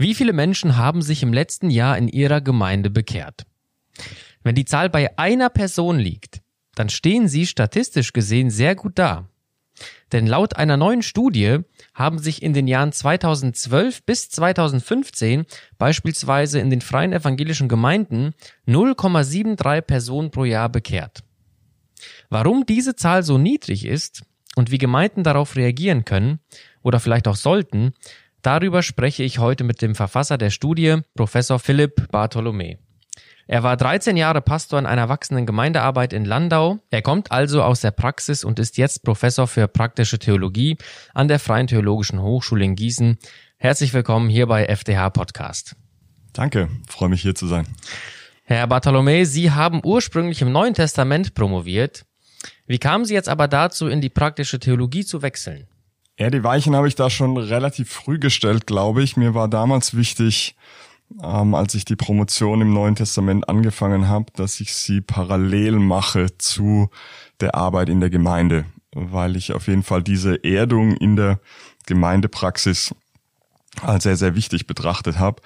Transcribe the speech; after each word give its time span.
Wie 0.00 0.14
viele 0.14 0.32
Menschen 0.32 0.78
haben 0.78 1.02
sich 1.02 1.22
im 1.22 1.34
letzten 1.34 1.68
Jahr 1.68 1.98
in 1.98 2.08
ihrer 2.08 2.40
Gemeinde 2.40 2.88
bekehrt? 2.88 3.44
Wenn 4.42 4.54
die 4.54 4.64
Zahl 4.64 4.88
bei 4.88 5.18
einer 5.18 5.50
Person 5.50 5.98
liegt, 5.98 6.40
dann 6.74 6.88
stehen 6.88 7.28
sie 7.28 7.46
statistisch 7.46 8.14
gesehen 8.14 8.48
sehr 8.48 8.74
gut 8.74 8.98
da. 8.98 9.28
Denn 10.10 10.26
laut 10.26 10.56
einer 10.56 10.78
neuen 10.78 11.02
Studie 11.02 11.58
haben 11.92 12.18
sich 12.18 12.42
in 12.42 12.54
den 12.54 12.66
Jahren 12.66 12.92
2012 12.92 14.02
bis 14.04 14.30
2015 14.30 15.44
beispielsweise 15.76 16.60
in 16.60 16.70
den 16.70 16.80
freien 16.80 17.12
evangelischen 17.12 17.68
Gemeinden 17.68 18.32
0,73 18.66 19.82
Personen 19.82 20.30
pro 20.30 20.46
Jahr 20.46 20.70
bekehrt. 20.70 21.24
Warum 22.30 22.64
diese 22.64 22.96
Zahl 22.96 23.22
so 23.22 23.36
niedrig 23.36 23.84
ist 23.84 24.22
und 24.56 24.70
wie 24.70 24.78
Gemeinden 24.78 25.24
darauf 25.24 25.56
reagieren 25.56 26.06
können 26.06 26.40
oder 26.80 27.00
vielleicht 27.00 27.28
auch 27.28 27.36
sollten, 27.36 27.92
Darüber 28.42 28.82
spreche 28.82 29.22
ich 29.22 29.38
heute 29.38 29.64
mit 29.64 29.82
dem 29.82 29.94
Verfasser 29.94 30.38
der 30.38 30.50
Studie, 30.50 30.98
Professor 31.14 31.58
Philipp 31.58 32.10
Bartholomä. 32.10 32.78
Er 33.46 33.62
war 33.62 33.76
13 33.76 34.16
Jahre 34.16 34.40
Pastor 34.40 34.78
in 34.78 34.86
einer 34.86 35.08
wachsenden 35.08 35.44
Gemeindearbeit 35.44 36.12
in 36.12 36.24
Landau. 36.24 36.78
Er 36.90 37.02
kommt 37.02 37.32
also 37.32 37.62
aus 37.62 37.80
der 37.80 37.90
Praxis 37.90 38.44
und 38.44 38.58
ist 38.58 38.78
jetzt 38.78 39.02
Professor 39.02 39.46
für 39.46 39.68
praktische 39.68 40.18
Theologie 40.18 40.78
an 41.12 41.28
der 41.28 41.38
Freien 41.38 41.66
Theologischen 41.66 42.22
Hochschule 42.22 42.64
in 42.64 42.76
Gießen. 42.76 43.18
Herzlich 43.58 43.92
willkommen 43.92 44.30
hier 44.30 44.46
bei 44.46 44.64
FDH 44.64 45.10
Podcast. 45.10 45.76
Danke, 46.32 46.70
freue 46.88 47.08
mich 47.08 47.22
hier 47.22 47.34
zu 47.34 47.46
sein. 47.46 47.66
Herr 48.44 48.66
Bartholomä, 48.68 49.24
Sie 49.24 49.50
haben 49.50 49.80
ursprünglich 49.84 50.40
im 50.40 50.52
Neuen 50.52 50.74
Testament 50.74 51.34
promoviert. 51.34 52.06
Wie 52.66 52.78
kamen 52.78 53.04
Sie 53.04 53.14
jetzt 53.14 53.28
aber 53.28 53.48
dazu, 53.48 53.88
in 53.88 54.00
die 54.00 54.08
praktische 54.08 54.60
Theologie 54.60 55.04
zu 55.04 55.22
wechseln? 55.22 55.66
Ja, 56.20 56.28
die 56.28 56.44
Weichen 56.44 56.76
habe 56.76 56.86
ich 56.86 56.96
da 56.96 57.08
schon 57.08 57.38
relativ 57.38 57.90
früh 57.90 58.18
gestellt, 58.18 58.66
glaube 58.66 59.02
ich. 59.02 59.16
Mir 59.16 59.32
war 59.32 59.48
damals 59.48 59.96
wichtig, 59.96 60.54
ähm, 61.22 61.54
als 61.54 61.74
ich 61.74 61.86
die 61.86 61.96
Promotion 61.96 62.60
im 62.60 62.74
Neuen 62.74 62.94
Testament 62.94 63.48
angefangen 63.48 64.06
habe, 64.06 64.26
dass 64.34 64.60
ich 64.60 64.74
sie 64.74 65.00
parallel 65.00 65.78
mache 65.78 66.36
zu 66.36 66.90
der 67.40 67.54
Arbeit 67.54 67.88
in 67.88 68.00
der 68.00 68.10
Gemeinde, 68.10 68.66
weil 68.92 69.34
ich 69.34 69.54
auf 69.54 69.66
jeden 69.66 69.82
Fall 69.82 70.02
diese 70.02 70.44
Erdung 70.44 70.94
in 70.94 71.16
der 71.16 71.40
Gemeindepraxis 71.86 72.94
als 73.80 74.02
sehr, 74.02 74.18
sehr 74.18 74.34
wichtig 74.34 74.66
betrachtet 74.66 75.18
habe. 75.18 75.40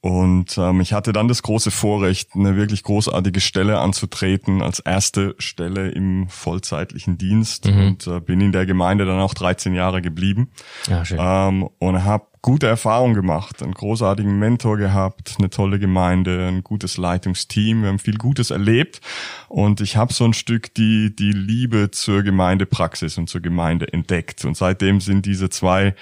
Und 0.00 0.56
ähm, 0.58 0.80
ich 0.80 0.92
hatte 0.92 1.12
dann 1.12 1.26
das 1.26 1.42
große 1.42 1.72
Vorrecht, 1.72 2.30
eine 2.34 2.54
wirklich 2.54 2.84
großartige 2.84 3.40
Stelle 3.40 3.80
anzutreten, 3.80 4.62
als 4.62 4.78
erste 4.78 5.34
Stelle 5.38 5.90
im 5.90 6.28
vollzeitlichen 6.28 7.18
Dienst 7.18 7.66
mhm. 7.66 7.78
und 7.78 8.06
äh, 8.06 8.20
bin 8.20 8.40
in 8.40 8.52
der 8.52 8.64
Gemeinde 8.64 9.06
dann 9.06 9.18
auch 9.18 9.34
13 9.34 9.74
Jahre 9.74 10.00
geblieben. 10.00 10.50
Ja, 10.86 11.04
schön. 11.04 11.18
Ähm, 11.20 11.68
und 11.78 12.04
habe 12.04 12.26
gute 12.48 12.66
Erfahrungen 12.66 13.12
gemacht, 13.12 13.62
einen 13.62 13.74
großartigen 13.74 14.38
Mentor 14.38 14.78
gehabt, 14.78 15.34
eine 15.38 15.50
tolle 15.50 15.78
Gemeinde, 15.78 16.48
ein 16.48 16.64
gutes 16.64 16.96
Leitungsteam, 16.96 17.82
wir 17.82 17.90
haben 17.90 17.98
viel 17.98 18.16
Gutes 18.16 18.50
erlebt 18.50 19.02
und 19.48 19.82
ich 19.82 19.98
habe 19.98 20.14
so 20.14 20.24
ein 20.24 20.32
Stück 20.32 20.72
die 20.72 21.14
die 21.14 21.32
Liebe 21.32 21.90
zur 21.90 22.22
Gemeindepraxis 22.22 23.18
und 23.18 23.28
zur 23.28 23.42
Gemeinde 23.42 23.92
entdeckt 23.92 24.46
und 24.46 24.56
seitdem 24.56 25.02
sind 25.02 25.26
diese 25.26 25.50
zwei 25.50 25.94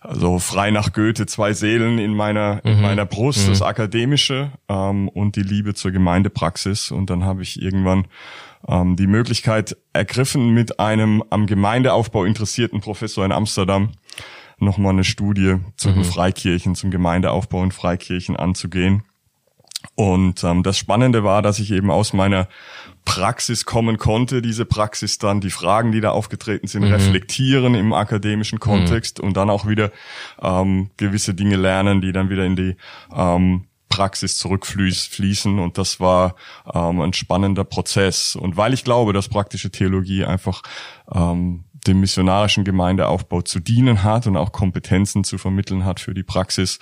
also 0.00 0.38
frei 0.38 0.70
nach 0.70 0.92
Goethe 0.92 1.26
zwei 1.26 1.54
Seelen 1.54 1.98
in 1.98 2.14
meiner 2.14 2.60
mhm. 2.62 2.70
in 2.70 2.82
meiner 2.82 3.04
Brust, 3.04 3.46
mhm. 3.46 3.50
das 3.50 3.60
akademische 3.60 4.52
ähm, 4.68 5.08
und 5.08 5.34
die 5.34 5.42
Liebe 5.42 5.74
zur 5.74 5.90
Gemeindepraxis 5.90 6.92
und 6.92 7.10
dann 7.10 7.24
habe 7.24 7.42
ich 7.42 7.60
irgendwann 7.60 8.06
ähm, 8.68 8.94
die 8.94 9.08
Möglichkeit 9.08 9.76
ergriffen 9.92 10.54
mit 10.54 10.78
einem 10.78 11.24
am 11.30 11.48
Gemeindeaufbau 11.48 12.26
interessierten 12.26 12.80
Professor 12.80 13.24
in 13.24 13.32
Amsterdam 13.32 13.90
nochmal 14.62 14.92
eine 14.92 15.04
Studie 15.04 15.56
zu 15.76 15.90
mhm. 15.90 15.94
den 15.94 16.04
Freikirchen, 16.04 16.74
zum 16.74 16.90
Gemeindeaufbau 16.90 17.62
in 17.62 17.72
Freikirchen 17.72 18.36
anzugehen. 18.36 19.02
Und 19.94 20.44
ähm, 20.44 20.62
das 20.62 20.78
Spannende 20.78 21.24
war, 21.24 21.42
dass 21.42 21.58
ich 21.58 21.70
eben 21.70 21.90
aus 21.90 22.12
meiner 22.12 22.48
Praxis 23.04 23.64
kommen 23.64 23.98
konnte, 23.98 24.42
diese 24.42 24.64
Praxis 24.64 25.18
dann, 25.18 25.40
die 25.40 25.50
Fragen, 25.50 25.92
die 25.92 26.00
da 26.00 26.10
aufgetreten 26.10 26.66
sind, 26.66 26.84
mhm. 26.84 26.92
reflektieren 26.92 27.74
im 27.74 27.92
akademischen 27.92 28.56
mhm. 28.56 28.60
Kontext 28.60 29.20
mhm. 29.20 29.28
und 29.28 29.36
dann 29.36 29.50
auch 29.50 29.66
wieder 29.66 29.90
ähm, 30.42 30.90
gewisse 30.96 31.34
Dinge 31.34 31.56
lernen, 31.56 32.00
die 32.00 32.12
dann 32.12 32.28
wieder 32.30 32.44
in 32.44 32.56
die 32.56 32.76
ähm, 33.14 33.64
Praxis 33.90 34.36
zurückfließen 34.38 35.58
und 35.58 35.76
das 35.76 35.98
war 35.98 36.36
ähm, 36.72 37.00
ein 37.00 37.12
spannender 37.12 37.64
Prozess. 37.64 38.36
Und 38.36 38.56
weil 38.56 38.72
ich 38.72 38.84
glaube, 38.84 39.12
dass 39.12 39.28
praktische 39.28 39.70
Theologie 39.70 40.24
einfach 40.24 40.62
ähm, 41.12 41.64
dem 41.86 42.00
missionarischen 42.00 42.64
Gemeindeaufbau 42.64 43.42
zu 43.42 43.60
dienen 43.60 44.02
hat 44.02 44.26
und 44.26 44.36
auch 44.36 44.52
Kompetenzen 44.52 45.24
zu 45.24 45.38
vermitteln 45.38 45.84
hat 45.84 46.00
für 46.00 46.14
die 46.14 46.22
Praxis. 46.22 46.78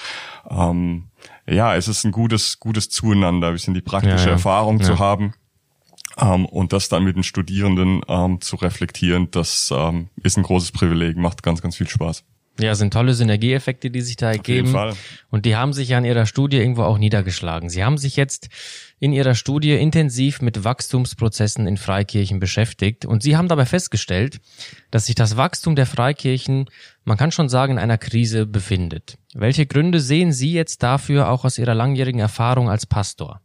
Ähm, 0.50 1.08
ja, 1.46 1.74
es 1.76 1.88
ist 1.88 2.04
ein 2.04 2.12
gutes, 2.12 2.60
gutes 2.60 2.90
Zueinander, 2.90 3.48
ein 3.48 3.52
bisschen 3.54 3.74
die 3.74 3.80
praktische 3.80 4.16
ja, 4.16 4.26
ja. 4.26 4.32
Erfahrung 4.32 4.78
ja. 4.80 4.84
zu 4.84 4.98
haben. 4.98 5.34
Ähm, 6.18 6.46
und 6.46 6.72
das 6.72 6.88
dann 6.88 7.04
mit 7.04 7.16
den 7.16 7.22
Studierenden 7.22 8.02
ähm, 8.08 8.40
zu 8.40 8.56
reflektieren, 8.56 9.30
das 9.30 9.72
ähm, 9.74 10.08
ist 10.22 10.36
ein 10.36 10.42
großes 10.42 10.72
Privileg, 10.72 11.16
macht 11.16 11.42
ganz, 11.42 11.62
ganz 11.62 11.76
viel 11.76 11.88
Spaß. 11.88 12.24
Ja, 12.60 12.74
sind 12.74 12.92
tolle 12.92 13.14
Synergieeffekte, 13.14 13.90
die 13.90 14.00
sich 14.00 14.16
da 14.16 14.32
ergeben. 14.32 14.74
Und 15.30 15.46
die 15.46 15.54
haben 15.54 15.72
sich 15.72 15.90
ja 15.90 15.98
in 15.98 16.04
ihrer 16.04 16.26
Studie 16.26 16.56
irgendwo 16.56 16.82
auch 16.82 16.98
niedergeschlagen. 16.98 17.70
Sie 17.70 17.84
haben 17.84 17.98
sich 17.98 18.16
jetzt 18.16 18.48
in 19.00 19.12
ihrer 19.12 19.34
Studie 19.34 19.72
intensiv 19.72 20.40
mit 20.40 20.64
Wachstumsprozessen 20.64 21.66
in 21.66 21.76
Freikirchen 21.76 22.40
beschäftigt 22.40 23.04
und 23.04 23.22
sie 23.22 23.36
haben 23.36 23.48
dabei 23.48 23.66
festgestellt, 23.66 24.40
dass 24.90 25.06
sich 25.06 25.14
das 25.14 25.36
Wachstum 25.36 25.76
der 25.76 25.86
Freikirchen, 25.86 26.68
man 27.04 27.16
kann 27.16 27.32
schon 27.32 27.48
sagen, 27.48 27.74
in 27.74 27.78
einer 27.78 27.98
Krise 27.98 28.46
befindet. 28.46 29.18
Welche 29.34 29.66
Gründe 29.66 30.00
sehen 30.00 30.32
Sie 30.32 30.52
jetzt 30.52 30.82
dafür 30.82 31.30
auch 31.30 31.44
aus 31.44 31.58
Ihrer 31.58 31.74
langjährigen 31.74 32.20
Erfahrung 32.20 32.68
als 32.68 32.86
Pastor? 32.86 33.40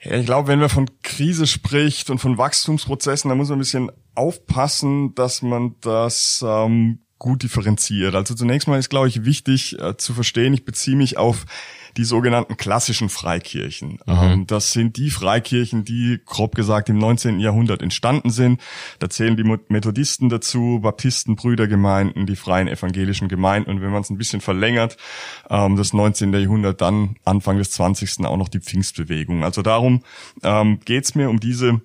Ich 0.00 0.26
glaube, 0.26 0.48
wenn 0.48 0.60
man 0.60 0.68
von 0.68 0.88
Krise 1.02 1.46
spricht 1.46 2.08
und 2.10 2.18
von 2.18 2.38
Wachstumsprozessen, 2.38 3.28
dann 3.28 3.38
muss 3.38 3.48
man 3.48 3.58
ein 3.58 3.60
bisschen 3.60 3.90
aufpassen, 4.14 5.14
dass 5.14 5.42
man 5.42 5.74
das 5.80 6.44
ähm, 6.46 7.00
gut 7.18 7.42
differenziert. 7.42 8.14
Also 8.14 8.34
zunächst 8.34 8.68
mal 8.68 8.78
ist, 8.78 8.90
glaube 8.90 9.08
ich, 9.08 9.24
wichtig 9.24 9.78
äh, 9.80 9.96
zu 9.96 10.14
verstehen, 10.14 10.54
ich 10.54 10.64
beziehe 10.64 10.96
mich 10.96 11.16
auf 11.16 11.46
die 11.98 12.04
sogenannten 12.04 12.56
klassischen 12.56 13.08
Freikirchen. 13.08 13.98
Mhm. 14.06 14.18
Ähm, 14.22 14.46
das 14.46 14.72
sind 14.72 14.96
die 14.96 15.10
Freikirchen, 15.10 15.84
die 15.84 16.20
grob 16.24 16.54
gesagt 16.54 16.88
im 16.88 16.96
19. 16.96 17.40
Jahrhundert 17.40 17.82
entstanden 17.82 18.30
sind. 18.30 18.60
Da 19.00 19.10
zählen 19.10 19.36
die 19.36 19.42
Methodisten 19.42 20.28
dazu, 20.28 20.78
Baptisten, 20.80 21.34
Brüdergemeinden, 21.36 22.26
die 22.26 22.36
freien 22.36 22.68
evangelischen 22.68 23.28
Gemeinden 23.28 23.70
und 23.70 23.82
wenn 23.82 23.90
man 23.90 24.02
es 24.02 24.10
ein 24.10 24.16
bisschen 24.16 24.40
verlängert, 24.40 24.96
ähm, 25.50 25.76
das 25.76 25.92
19. 25.92 26.32
Jahrhundert, 26.32 26.80
dann 26.80 27.16
Anfang 27.24 27.58
des 27.58 27.72
20. 27.72 28.24
auch 28.24 28.36
noch 28.36 28.48
die 28.48 28.60
Pfingstbewegung. 28.60 29.42
Also 29.42 29.62
darum 29.62 30.04
ähm, 30.44 30.78
geht 30.84 31.14
mir 31.16 31.28
um 31.28 31.40
diese 31.40 31.80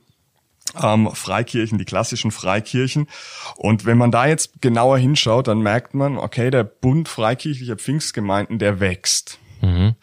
ähm, 0.81 1.09
Freikirchen, 1.11 1.79
die 1.79 1.85
klassischen 1.85 2.29
Freikirchen. 2.29 3.07
Und 3.55 3.85
wenn 3.85 3.97
man 3.97 4.11
da 4.11 4.27
jetzt 4.27 4.61
genauer 4.61 4.99
hinschaut, 4.99 5.47
dann 5.47 5.61
merkt 5.61 5.95
man, 5.95 6.17
okay, 6.17 6.51
der 6.51 6.63
Bund 6.63 7.09
freikirchlicher 7.09 7.77
Pfingstgemeinden, 7.77 8.59
der 8.59 8.79
wächst. 8.79 9.39
Mhm. 9.63 9.95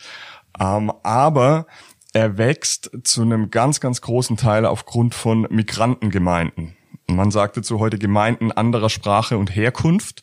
Ähm, 0.58 0.92
aber 1.02 1.66
er 2.12 2.38
wächst 2.38 2.90
zu 3.04 3.22
einem 3.22 3.50
ganz, 3.50 3.80
ganz 3.80 4.00
großen 4.00 4.36
Teil 4.36 4.66
aufgrund 4.66 5.14
von 5.14 5.46
Migrantengemeinden. 5.50 6.76
Man 7.06 7.30
sagt 7.30 7.56
dazu 7.56 7.80
heute 7.80 7.98
Gemeinden 7.98 8.52
anderer 8.52 8.88
Sprache 8.88 9.36
und 9.36 9.54
Herkunft. 9.54 10.22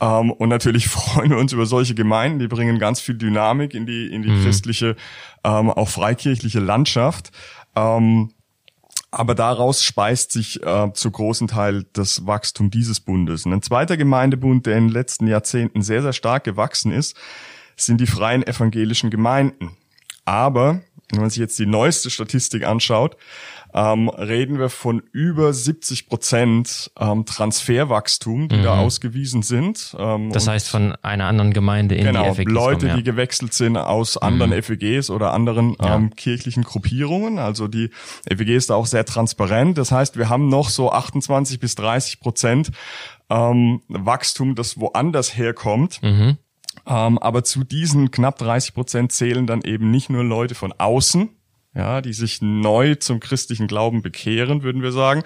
Ähm, 0.00 0.30
und 0.30 0.48
natürlich 0.48 0.88
freuen 0.88 1.30
wir 1.30 1.38
uns 1.38 1.52
über 1.52 1.66
solche 1.66 1.94
Gemeinden, 1.94 2.38
die 2.38 2.48
bringen 2.48 2.78
ganz 2.78 3.00
viel 3.00 3.16
Dynamik 3.16 3.74
in 3.74 3.86
die, 3.86 4.12
in 4.12 4.22
die 4.22 4.30
mhm. 4.30 4.42
christliche, 4.42 4.96
ähm, 5.44 5.70
auch 5.70 5.88
freikirchliche 5.88 6.60
Landschaft. 6.60 7.30
Ähm, 7.74 8.32
aber 9.10 9.34
daraus 9.34 9.82
speist 9.82 10.32
sich 10.32 10.62
äh, 10.62 10.92
zu 10.92 11.10
großen 11.10 11.48
Teil 11.48 11.86
das 11.92 12.26
Wachstum 12.26 12.70
dieses 12.70 13.00
Bundes. 13.00 13.46
Und 13.46 13.52
ein 13.52 13.62
zweiter 13.62 13.96
Gemeindebund, 13.96 14.66
der 14.66 14.76
in 14.76 14.88
den 14.88 14.92
letzten 14.92 15.26
Jahrzehnten 15.26 15.80
sehr, 15.80 16.02
sehr 16.02 16.12
stark 16.12 16.44
gewachsen 16.44 16.92
ist, 16.92 17.16
sind 17.76 18.00
die 18.00 18.06
freien 18.06 18.46
evangelischen 18.46 19.10
Gemeinden. 19.10 19.76
Aber, 20.24 20.80
wenn 21.10 21.20
man 21.20 21.30
sich 21.30 21.38
jetzt 21.38 21.58
die 21.58 21.66
neueste 21.66 22.10
Statistik 22.10 22.64
anschaut, 22.64 23.16
ähm, 23.76 24.08
reden 24.08 24.58
wir 24.58 24.70
von 24.70 25.02
über 25.12 25.52
70 25.52 26.08
Prozent 26.08 26.90
ähm, 26.98 27.26
Transferwachstum, 27.26 28.48
die 28.48 28.56
mhm. 28.56 28.62
da 28.62 28.78
ausgewiesen 28.78 29.42
sind. 29.42 29.94
Ähm, 29.98 30.32
das 30.32 30.48
heißt 30.48 30.70
von 30.70 30.96
einer 31.02 31.26
anderen 31.26 31.52
Gemeinde 31.52 31.94
in 31.94 32.06
genau, 32.06 32.30
die 32.30 32.36
FEGs 32.36 32.52
Leute, 32.52 32.78
kommen, 32.78 32.88
ja. 32.88 32.96
die 32.96 33.02
gewechselt 33.02 33.52
sind 33.52 33.76
aus 33.76 34.16
anderen 34.16 34.52
mhm. 34.52 34.62
FEGs 34.62 35.10
oder 35.10 35.34
anderen 35.34 35.76
ja. 35.78 35.94
ähm, 35.94 36.14
kirchlichen 36.16 36.64
Gruppierungen. 36.64 37.38
Also 37.38 37.68
die 37.68 37.90
FEG 38.26 38.48
ist 38.48 38.70
da 38.70 38.76
auch 38.76 38.86
sehr 38.86 39.04
transparent. 39.04 39.76
Das 39.76 39.92
heißt, 39.92 40.16
wir 40.16 40.30
haben 40.30 40.48
noch 40.48 40.70
so 40.70 40.90
28 40.90 41.60
bis 41.60 41.74
30 41.74 42.20
Prozent 42.20 42.70
ähm, 43.28 43.82
Wachstum, 43.88 44.54
das 44.54 44.80
woanders 44.80 45.36
herkommt. 45.36 46.02
Mhm. 46.02 46.38
Ähm, 46.86 47.18
aber 47.18 47.44
zu 47.44 47.64
diesen 47.64 48.10
knapp 48.10 48.38
30 48.38 48.74
Prozent 48.74 49.12
zählen 49.12 49.46
dann 49.46 49.62
eben 49.62 49.90
nicht 49.90 50.08
nur 50.10 50.24
Leute 50.24 50.54
von 50.54 50.72
außen, 50.72 51.30
ja, 51.74 52.00
die 52.00 52.12
sich 52.12 52.40
neu 52.40 52.94
zum 52.94 53.20
christlichen 53.20 53.66
Glauben 53.66 54.02
bekehren, 54.02 54.62
würden 54.62 54.82
wir 54.82 54.92
sagen, 54.92 55.24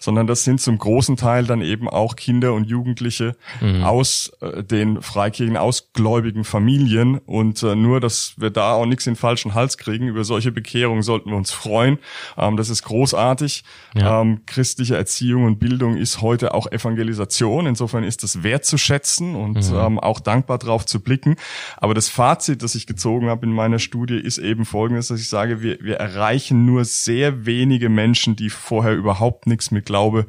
sondern 0.00 0.26
das 0.26 0.44
sind 0.44 0.60
zum 0.60 0.78
großen 0.78 1.16
Teil 1.16 1.44
dann 1.44 1.62
eben 1.62 1.88
auch 1.88 2.16
Kinder 2.16 2.54
und 2.54 2.64
Jugendliche 2.64 3.36
mhm. 3.60 3.82
aus 3.84 4.32
äh, 4.40 4.62
den 4.62 5.02
Freikirchen, 5.02 5.56
aus 5.56 5.92
gläubigen 5.92 6.44
Familien 6.44 7.18
und 7.18 7.62
äh, 7.62 7.74
nur, 7.74 8.00
dass 8.00 8.34
wir 8.36 8.50
da 8.50 8.72
auch 8.72 8.86
nichts 8.86 9.06
in 9.06 9.14
den 9.14 9.18
falschen 9.18 9.54
Hals 9.54 9.78
kriegen, 9.78 10.08
über 10.08 10.24
solche 10.24 10.52
Bekehrungen 10.52 11.02
sollten 11.02 11.30
wir 11.30 11.36
uns 11.36 11.50
freuen. 11.50 11.98
Ähm, 12.36 12.56
das 12.56 12.68
ist 12.68 12.82
großartig. 12.82 13.64
Ja. 13.94 14.20
Ähm, 14.20 14.42
christliche 14.46 14.96
Erziehung 14.96 15.44
und 15.44 15.58
Bildung 15.58 15.96
ist 15.96 16.20
heute 16.20 16.54
auch 16.54 16.70
Evangelisation. 16.70 17.66
Insofern 17.66 18.04
ist 18.04 18.22
das 18.22 18.42
wertzuschätzen 18.42 19.34
und 19.34 19.70
mhm. 19.70 19.76
ähm, 19.76 19.98
auch 19.98 20.20
dankbar 20.20 20.58
drauf 20.58 20.86
zu 20.86 21.00
blicken. 21.00 21.36
Aber 21.76 21.94
das 21.94 22.08
Fazit, 22.08 22.62
das 22.62 22.74
ich 22.74 22.86
gezogen 22.86 23.28
habe 23.28 23.46
in 23.46 23.52
meiner 23.52 23.78
Studie, 23.78 24.16
ist 24.16 24.38
eben 24.38 24.64
folgendes, 24.64 25.08
dass 25.08 25.20
ich 25.20 25.28
sage, 25.28 25.62
wir, 25.62 25.78
wir 25.80 25.96
erreichen 25.96 26.64
nur 26.64 26.84
sehr 26.84 27.46
wenige 27.46 27.88
Menschen, 27.88 28.36
die 28.36 28.50
vorher 28.50 28.94
überhaupt 28.94 29.46
nichts 29.46 29.70
mit 29.70 29.86
Glaube 29.88 30.26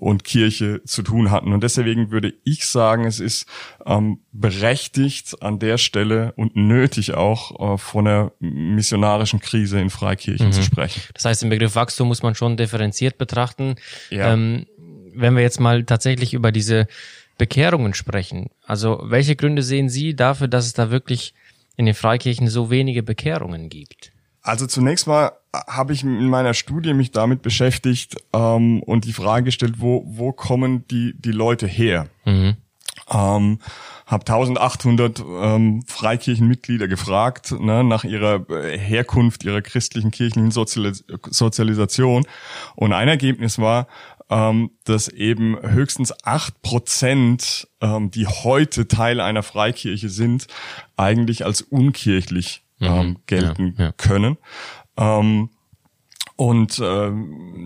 und 0.00 0.24
Kirche 0.24 0.82
zu 0.84 1.02
tun 1.02 1.30
hatten. 1.30 1.52
Und 1.52 1.62
deswegen 1.62 2.10
würde 2.10 2.32
ich 2.42 2.66
sagen, 2.66 3.04
es 3.04 3.20
ist 3.20 3.46
ähm, 3.84 4.20
berechtigt 4.32 5.42
an 5.42 5.58
der 5.58 5.76
Stelle 5.76 6.32
und 6.36 6.56
nötig 6.56 7.14
auch 7.14 7.74
äh, 7.74 7.78
von 7.78 8.06
einer 8.06 8.32
missionarischen 8.40 9.40
Krise 9.40 9.78
in 9.78 9.90
Freikirchen 9.90 10.46
mhm. 10.46 10.52
zu 10.52 10.62
sprechen. 10.62 11.02
Das 11.12 11.26
heißt, 11.26 11.42
den 11.42 11.50
Begriff 11.50 11.74
Wachstum 11.74 12.08
muss 12.08 12.22
man 12.22 12.34
schon 12.34 12.56
differenziert 12.56 13.18
betrachten. 13.18 13.76
Ja. 14.08 14.32
Ähm, 14.32 14.66
wenn 15.14 15.34
wir 15.34 15.42
jetzt 15.42 15.60
mal 15.60 15.84
tatsächlich 15.84 16.32
über 16.32 16.50
diese 16.50 16.86
Bekehrungen 17.36 17.92
sprechen, 17.92 18.48
also 18.64 19.02
welche 19.04 19.36
Gründe 19.36 19.62
sehen 19.62 19.90
Sie 19.90 20.16
dafür, 20.16 20.48
dass 20.48 20.64
es 20.64 20.72
da 20.72 20.90
wirklich 20.90 21.34
in 21.76 21.84
den 21.84 21.94
Freikirchen 21.94 22.48
so 22.48 22.70
wenige 22.70 23.02
Bekehrungen 23.02 23.68
gibt? 23.68 24.12
Also 24.42 24.66
zunächst 24.66 25.06
mal 25.06 25.32
habe 25.52 25.92
ich 25.92 26.02
in 26.02 26.28
meiner 26.28 26.54
Studie 26.54 26.94
mich 26.94 27.10
damit 27.10 27.42
beschäftigt 27.42 28.16
ähm, 28.32 28.82
und 28.82 29.04
die 29.04 29.12
Frage 29.12 29.44
gestellt, 29.44 29.76
wo, 29.78 30.04
wo 30.06 30.32
kommen 30.32 30.86
die, 30.88 31.14
die 31.18 31.32
Leute 31.32 31.66
her? 31.66 32.08
Mhm. 32.24 32.56
Ähm, 33.12 33.58
habe 34.06 34.22
1800 34.22 35.20
ähm, 35.20 35.82
Freikirchenmitglieder 35.86 36.88
gefragt 36.88 37.52
ne, 37.52 37.82
nach 37.82 38.04
ihrer 38.04 38.48
äh, 38.50 38.78
Herkunft, 38.78 39.44
ihrer 39.44 39.62
christlichen 39.62 40.10
kirchlichen 40.10 40.50
Sozialis 40.50 41.04
Sozialisation 41.28 42.26
und 42.76 42.92
ein 42.92 43.08
Ergebnis 43.08 43.58
war, 43.58 43.88
ähm, 44.28 44.70
dass 44.84 45.08
eben 45.08 45.56
höchstens 45.60 46.12
acht 46.24 46.62
Prozent, 46.62 47.68
ähm, 47.80 48.10
die 48.10 48.26
heute 48.26 48.86
Teil 48.86 49.20
einer 49.20 49.42
Freikirche 49.42 50.08
sind, 50.08 50.46
eigentlich 50.96 51.44
als 51.44 51.62
unkirchlich 51.62 52.62
ähm, 52.80 53.06
mhm. 53.06 53.16
gelten 53.26 53.74
ja, 53.76 53.86
ja. 53.86 53.92
können. 53.92 54.38
Ähm, 55.00 55.50
und 56.36 56.78
äh, 56.78 57.12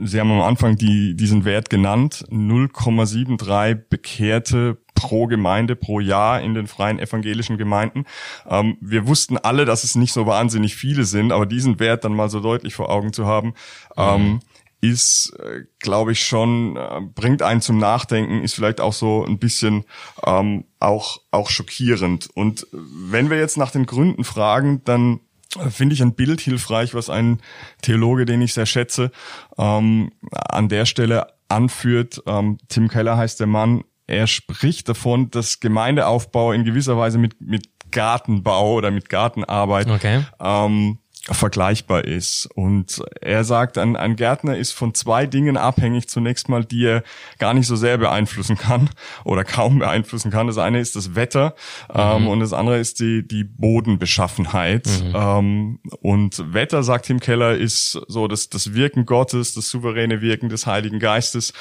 Sie 0.04 0.18
haben 0.18 0.32
am 0.32 0.40
Anfang 0.40 0.76
die, 0.76 1.14
diesen 1.14 1.44
Wert 1.44 1.70
genannt, 1.70 2.24
0,73 2.30 3.74
Bekehrte 3.88 4.78
pro 4.94 5.26
Gemeinde 5.26 5.76
pro 5.76 6.00
Jahr 6.00 6.40
in 6.40 6.54
den 6.54 6.66
freien 6.66 6.98
evangelischen 6.98 7.56
Gemeinden. 7.56 8.04
Ähm, 8.48 8.76
wir 8.80 9.06
wussten 9.06 9.38
alle, 9.38 9.64
dass 9.64 9.84
es 9.84 9.94
nicht 9.94 10.12
so 10.12 10.26
wahnsinnig 10.26 10.74
viele 10.74 11.04
sind, 11.04 11.30
aber 11.30 11.46
diesen 11.46 11.78
Wert 11.78 12.04
dann 12.04 12.16
mal 12.16 12.28
so 12.28 12.40
deutlich 12.40 12.74
vor 12.74 12.90
Augen 12.90 13.12
zu 13.12 13.26
haben, 13.26 13.54
ähm, 13.96 14.24
mhm. 14.24 14.40
ist, 14.80 15.36
äh, 15.38 15.60
glaube 15.78 16.10
ich, 16.10 16.26
schon, 16.26 16.76
äh, 16.76 17.00
bringt 17.00 17.42
einen 17.42 17.60
zum 17.60 17.78
Nachdenken, 17.78 18.42
ist 18.42 18.54
vielleicht 18.54 18.80
auch 18.80 18.92
so 18.92 19.24
ein 19.24 19.38
bisschen 19.38 19.84
ähm, 20.24 20.64
auch, 20.80 21.18
auch 21.30 21.48
schockierend. 21.50 22.28
Und 22.34 22.66
wenn 22.72 23.30
wir 23.30 23.38
jetzt 23.38 23.56
nach 23.56 23.70
den 23.70 23.86
Gründen 23.86 24.24
fragen, 24.24 24.82
dann 24.84 25.20
finde 25.70 25.94
ich 25.94 26.02
ein 26.02 26.14
Bild 26.14 26.40
hilfreich, 26.40 26.94
was 26.94 27.10
ein 27.10 27.40
Theologe, 27.82 28.24
den 28.24 28.42
ich 28.42 28.54
sehr 28.54 28.66
schätze, 28.66 29.10
ähm, 29.58 30.10
an 30.30 30.68
der 30.68 30.86
Stelle 30.86 31.28
anführt. 31.48 32.22
Ähm, 32.26 32.58
Tim 32.68 32.88
Keller 32.88 33.16
heißt 33.16 33.40
der 33.40 33.46
Mann. 33.46 33.84
Er 34.06 34.26
spricht 34.26 34.88
davon, 34.88 35.30
dass 35.30 35.60
Gemeindeaufbau 35.60 36.52
in 36.52 36.64
gewisser 36.64 36.98
Weise 36.98 37.18
mit, 37.18 37.40
mit 37.40 37.68
Gartenbau 37.90 38.74
oder 38.74 38.90
mit 38.90 39.08
Gartenarbeit 39.08 39.88
okay. 39.88 40.24
ähm, 40.40 40.98
vergleichbar 41.30 42.04
ist. 42.04 42.48
Und 42.54 43.02
er 43.20 43.44
sagt, 43.44 43.78
ein, 43.78 43.96
ein 43.96 44.16
Gärtner 44.16 44.56
ist 44.58 44.72
von 44.72 44.92
zwei 44.92 45.26
Dingen 45.26 45.56
abhängig. 45.56 46.08
Zunächst 46.08 46.50
mal, 46.50 46.64
die 46.64 46.84
er 46.84 47.02
gar 47.38 47.54
nicht 47.54 47.66
so 47.66 47.76
sehr 47.76 47.96
beeinflussen 47.96 48.58
kann 48.58 48.90
oder 49.24 49.42
kaum 49.42 49.78
beeinflussen 49.78 50.30
kann. 50.30 50.46
Das 50.48 50.58
eine 50.58 50.80
ist 50.80 50.96
das 50.96 51.14
Wetter 51.14 51.54
mhm. 51.88 52.00
ähm, 52.00 52.28
und 52.28 52.40
das 52.40 52.52
andere 52.52 52.78
ist 52.78 53.00
die, 53.00 53.26
die 53.26 53.44
Bodenbeschaffenheit. 53.44 54.86
Mhm. 54.86 55.12
Ähm, 55.14 55.78
und 56.02 56.52
Wetter, 56.52 56.82
sagt 56.82 57.06
Tim 57.06 57.20
Keller, 57.20 57.54
ist 57.54 57.98
so 58.06 58.28
das, 58.28 58.50
das 58.50 58.74
Wirken 58.74 59.06
Gottes, 59.06 59.54
das 59.54 59.70
souveräne 59.70 60.20
Wirken 60.20 60.50
des 60.50 60.66
Heiligen 60.66 60.98
Geistes, 60.98 61.54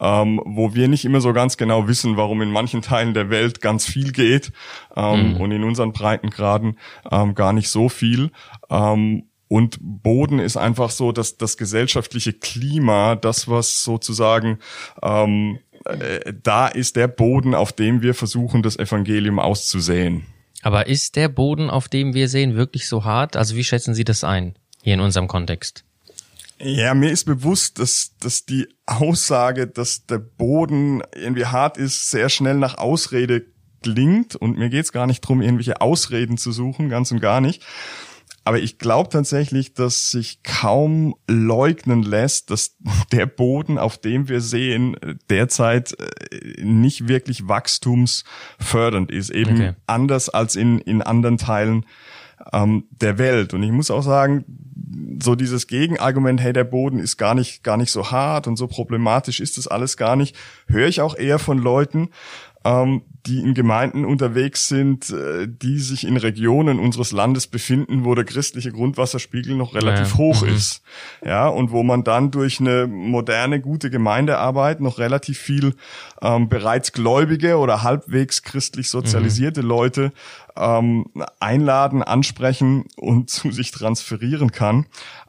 ähm, 0.00 0.40
wo 0.46 0.74
wir 0.74 0.88
nicht 0.88 1.04
immer 1.04 1.20
so 1.20 1.34
ganz 1.34 1.58
genau 1.58 1.88
wissen, 1.88 2.16
warum 2.16 2.40
in 2.40 2.50
manchen 2.50 2.80
Teilen 2.80 3.12
der 3.12 3.28
Welt 3.28 3.60
ganz 3.60 3.86
viel 3.86 4.12
geht 4.12 4.52
ähm, 4.96 5.34
mhm. 5.34 5.40
und 5.40 5.52
in 5.52 5.64
unseren 5.64 5.92
Breitengraden 5.92 6.78
ähm, 7.10 7.34
gar 7.34 7.52
nicht 7.52 7.68
so 7.68 7.90
viel. 7.90 8.30
Ähm, 8.70 9.24
und 9.48 9.78
Boden 9.80 10.38
ist 10.38 10.56
einfach 10.56 10.90
so, 10.90 11.10
dass 11.10 11.36
das 11.36 11.56
gesellschaftliche 11.56 12.32
Klima, 12.32 13.16
das 13.16 13.48
was 13.48 13.82
sozusagen 13.82 14.60
ähm, 15.02 15.58
äh, 15.84 16.32
da 16.42 16.68
ist 16.68 16.96
der 16.96 17.08
Boden, 17.08 17.54
auf 17.54 17.72
dem 17.72 18.02
wir 18.02 18.14
versuchen, 18.14 18.62
das 18.62 18.78
Evangelium 18.78 19.38
auszusäen. 19.38 20.24
Aber 20.62 20.86
ist 20.86 21.16
der 21.16 21.28
Boden, 21.28 21.70
auf 21.70 21.88
dem 21.88 22.12
wir 22.14 22.28
sehen, 22.28 22.54
wirklich 22.54 22.86
so 22.86 23.04
hart? 23.04 23.36
Also 23.36 23.56
wie 23.56 23.64
schätzen 23.64 23.94
Sie 23.94 24.04
das 24.04 24.24
ein, 24.24 24.54
hier 24.82 24.94
in 24.94 25.00
unserem 25.00 25.26
Kontext? 25.26 25.84
Ja, 26.58 26.92
mir 26.92 27.10
ist 27.10 27.24
bewusst, 27.24 27.78
dass, 27.78 28.12
dass 28.20 28.44
die 28.44 28.68
Aussage, 28.84 29.66
dass 29.66 30.04
der 30.04 30.18
Boden 30.18 31.02
irgendwie 31.14 31.46
hart 31.46 31.78
ist, 31.78 32.10
sehr 32.10 32.28
schnell 32.28 32.56
nach 32.56 32.76
Ausrede 32.76 33.46
klingt. 33.82 34.36
Und 34.36 34.58
mir 34.58 34.68
geht's 34.68 34.92
gar 34.92 35.06
nicht 35.06 35.22
drum, 35.22 35.40
irgendwelche 35.40 35.80
Ausreden 35.80 36.36
zu 36.36 36.52
suchen, 36.52 36.90
ganz 36.90 37.10
und 37.10 37.20
gar 37.20 37.40
nicht. 37.40 37.62
Aber 38.44 38.58
ich 38.58 38.78
glaube 38.78 39.10
tatsächlich, 39.10 39.74
dass 39.74 40.10
sich 40.10 40.42
kaum 40.42 41.14
leugnen 41.28 42.02
lässt, 42.02 42.50
dass 42.50 42.76
der 43.12 43.26
Boden, 43.26 43.78
auf 43.78 43.98
dem 43.98 44.28
wir 44.28 44.40
sehen, 44.40 44.96
derzeit 45.28 45.96
äh, 45.98 46.62
nicht 46.62 47.08
wirklich 47.08 47.48
wachstumsfördernd 47.48 49.10
ist. 49.10 49.30
Eben 49.30 49.54
okay. 49.54 49.72
anders 49.86 50.28
als 50.28 50.56
in, 50.56 50.78
in 50.78 51.02
anderen 51.02 51.38
Teilen 51.38 51.86
ähm, 52.52 52.84
der 52.90 53.18
Welt. 53.18 53.54
Und 53.54 53.62
ich 53.62 53.72
muss 53.72 53.90
auch 53.90 54.02
sagen, 54.02 54.44
so 55.22 55.34
dieses 55.34 55.66
Gegenargument, 55.66 56.40
hey, 56.40 56.52
der 56.52 56.64
Boden 56.64 56.98
ist 56.98 57.16
gar 57.16 57.34
nicht, 57.34 57.62
gar 57.62 57.76
nicht 57.76 57.92
so 57.92 58.10
hart 58.10 58.46
und 58.46 58.56
so 58.56 58.66
problematisch 58.66 59.40
ist 59.40 59.58
das 59.58 59.68
alles 59.68 59.96
gar 59.96 60.16
nicht, 60.16 60.36
höre 60.66 60.88
ich 60.88 61.00
auch 61.00 61.16
eher 61.16 61.38
von 61.38 61.58
Leuten, 61.58 62.08
ähm, 62.64 63.02
die 63.26 63.40
in 63.40 63.54
Gemeinden 63.54 64.04
unterwegs 64.04 64.68
sind, 64.68 65.10
äh, 65.10 65.46
die 65.46 65.78
sich 65.78 66.06
in 66.06 66.16
Regionen 66.16 66.78
unseres 66.78 67.12
Landes 67.12 67.46
befinden, 67.46 68.04
wo 68.04 68.14
der 68.14 68.24
christliche 68.24 68.72
Grundwasserspiegel 68.72 69.54
noch 69.54 69.74
relativ 69.74 70.12
ja. 70.12 70.18
hoch 70.18 70.42
mhm. 70.42 70.48
ist. 70.48 70.82
Ja, 71.24 71.48
und 71.48 71.70
wo 71.70 71.82
man 71.82 72.04
dann 72.04 72.30
durch 72.30 72.60
eine 72.60 72.86
moderne, 72.86 73.60
gute 73.60 73.90
Gemeindearbeit 73.90 74.80
noch 74.80 74.98
relativ 74.98 75.38
viel 75.38 75.74
ähm, 76.22 76.48
bereits 76.48 76.92
gläubige 76.92 77.58
oder 77.58 77.82
halbwegs 77.82 78.42
christlich 78.42 78.88
sozialisierte 78.88 79.62
mhm. 79.62 79.68
Leute 79.68 80.12
ähm, 80.56 81.06
einladen, 81.38 82.02
ansprechen 82.02 82.84
und 82.96 83.30
zu 83.30 83.50
sich 83.50 83.70
transferieren 83.70 84.52
kann. 84.52 84.86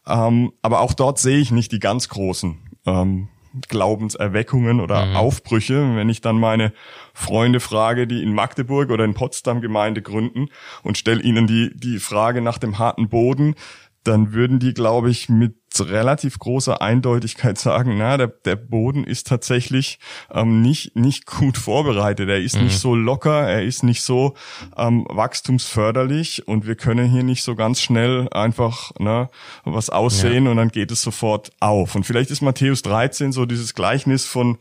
Ähm, 0.08 0.52
aber 0.62 0.80
auch 0.80 0.94
dort 0.94 1.20
sehe 1.20 1.40
ich 1.40 1.52
nicht 1.52 1.72
die 1.72 1.80
ganz 1.80 2.10
großen 2.10 2.58
ähm, 2.86 3.28
Glaubenserweckungen 3.68 4.80
oder 4.80 5.06
mhm. 5.06 5.16
Aufbrüche. 5.16 5.96
Wenn 5.96 6.10
ich 6.10 6.22
dann 6.22 6.40
meine 6.40 6.74
Freunde 7.14 7.60
frage, 7.60 8.08
die 8.08 8.24
in 8.24 8.34
Magdeburg 8.34 8.90
oder 8.90 9.06
in 9.06 9.14
Potsdam 9.14 9.62
Gemeinde 9.62 10.02
gründen 10.02 10.48
und 10.84 10.98
stelle 10.98 11.22
ihnen 11.22 11.48
die, 11.48 11.72
die 11.76 12.00
Frage 12.00 12.42
nach 12.42 12.58
dem 12.58 12.80
harten 12.80 13.10
Boden, 13.10 13.56
dann 14.04 14.34
würden 14.34 14.60
die, 14.60 14.74
glaube 14.74 15.10
ich, 15.10 15.30
mit 15.30 15.56
relativ 15.80 16.38
großer 16.40 16.82
Eindeutigkeit 16.82 17.58
sagen, 17.58 17.98
na, 17.98 18.18
der, 18.18 18.28
der 18.28 18.56
Boden 18.56 19.04
ist 19.04 19.28
tatsächlich 19.28 20.00
ähm, 20.32 20.62
nicht, 20.62 20.96
nicht 20.96 21.26
gut 21.26 21.58
vorbereitet. 21.58 22.28
Er 22.30 22.40
ist 22.40 22.58
mhm. 22.58 22.64
nicht 22.64 22.80
so 22.80 22.96
locker, 22.96 23.48
er 23.48 23.64
ist 23.64 23.84
nicht 23.84 24.02
so 24.02 24.34
ähm, 24.76 25.06
wachstumsförderlich 25.10 26.48
und 26.48 26.66
wir 26.66 26.76
können 26.76 27.10
hier 27.10 27.24
nicht 27.24 27.44
so 27.44 27.56
ganz 27.56 27.80
schnell 27.80 28.28
einfach 28.32 28.92
ne, 29.00 29.30
was 29.64 29.90
aussehen 29.90 30.46
ja. 30.46 30.52
und 30.52 30.58
dann 30.58 30.70
geht 30.70 30.92
es 30.92 31.02
sofort 31.02 31.52
auf. 31.60 31.96
Und 31.96 32.06
vielleicht 32.06 32.32
ist 32.32 32.42
Matthäus 32.42 32.82
13 32.82 33.32
so 33.32 33.46
dieses 33.46 33.74
Gleichnis 33.74 34.26
von 34.26 34.58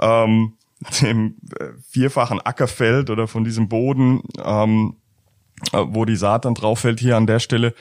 ähm, 0.00 0.54
dem 1.02 1.36
äh, 1.58 1.66
vierfachen 1.88 2.40
Ackerfeld 2.40 3.10
oder 3.10 3.28
von 3.28 3.44
diesem 3.44 3.68
Boden, 3.68 4.22
ähm, 4.42 4.96
äh, 4.96 5.07
wo 5.72 6.04
die 6.04 6.16
Saat 6.16 6.44
dann 6.44 6.54
drauf 6.54 6.80
fällt, 6.80 7.00
hier 7.00 7.16
an 7.16 7.26
der 7.26 7.38
Stelle 7.40 7.74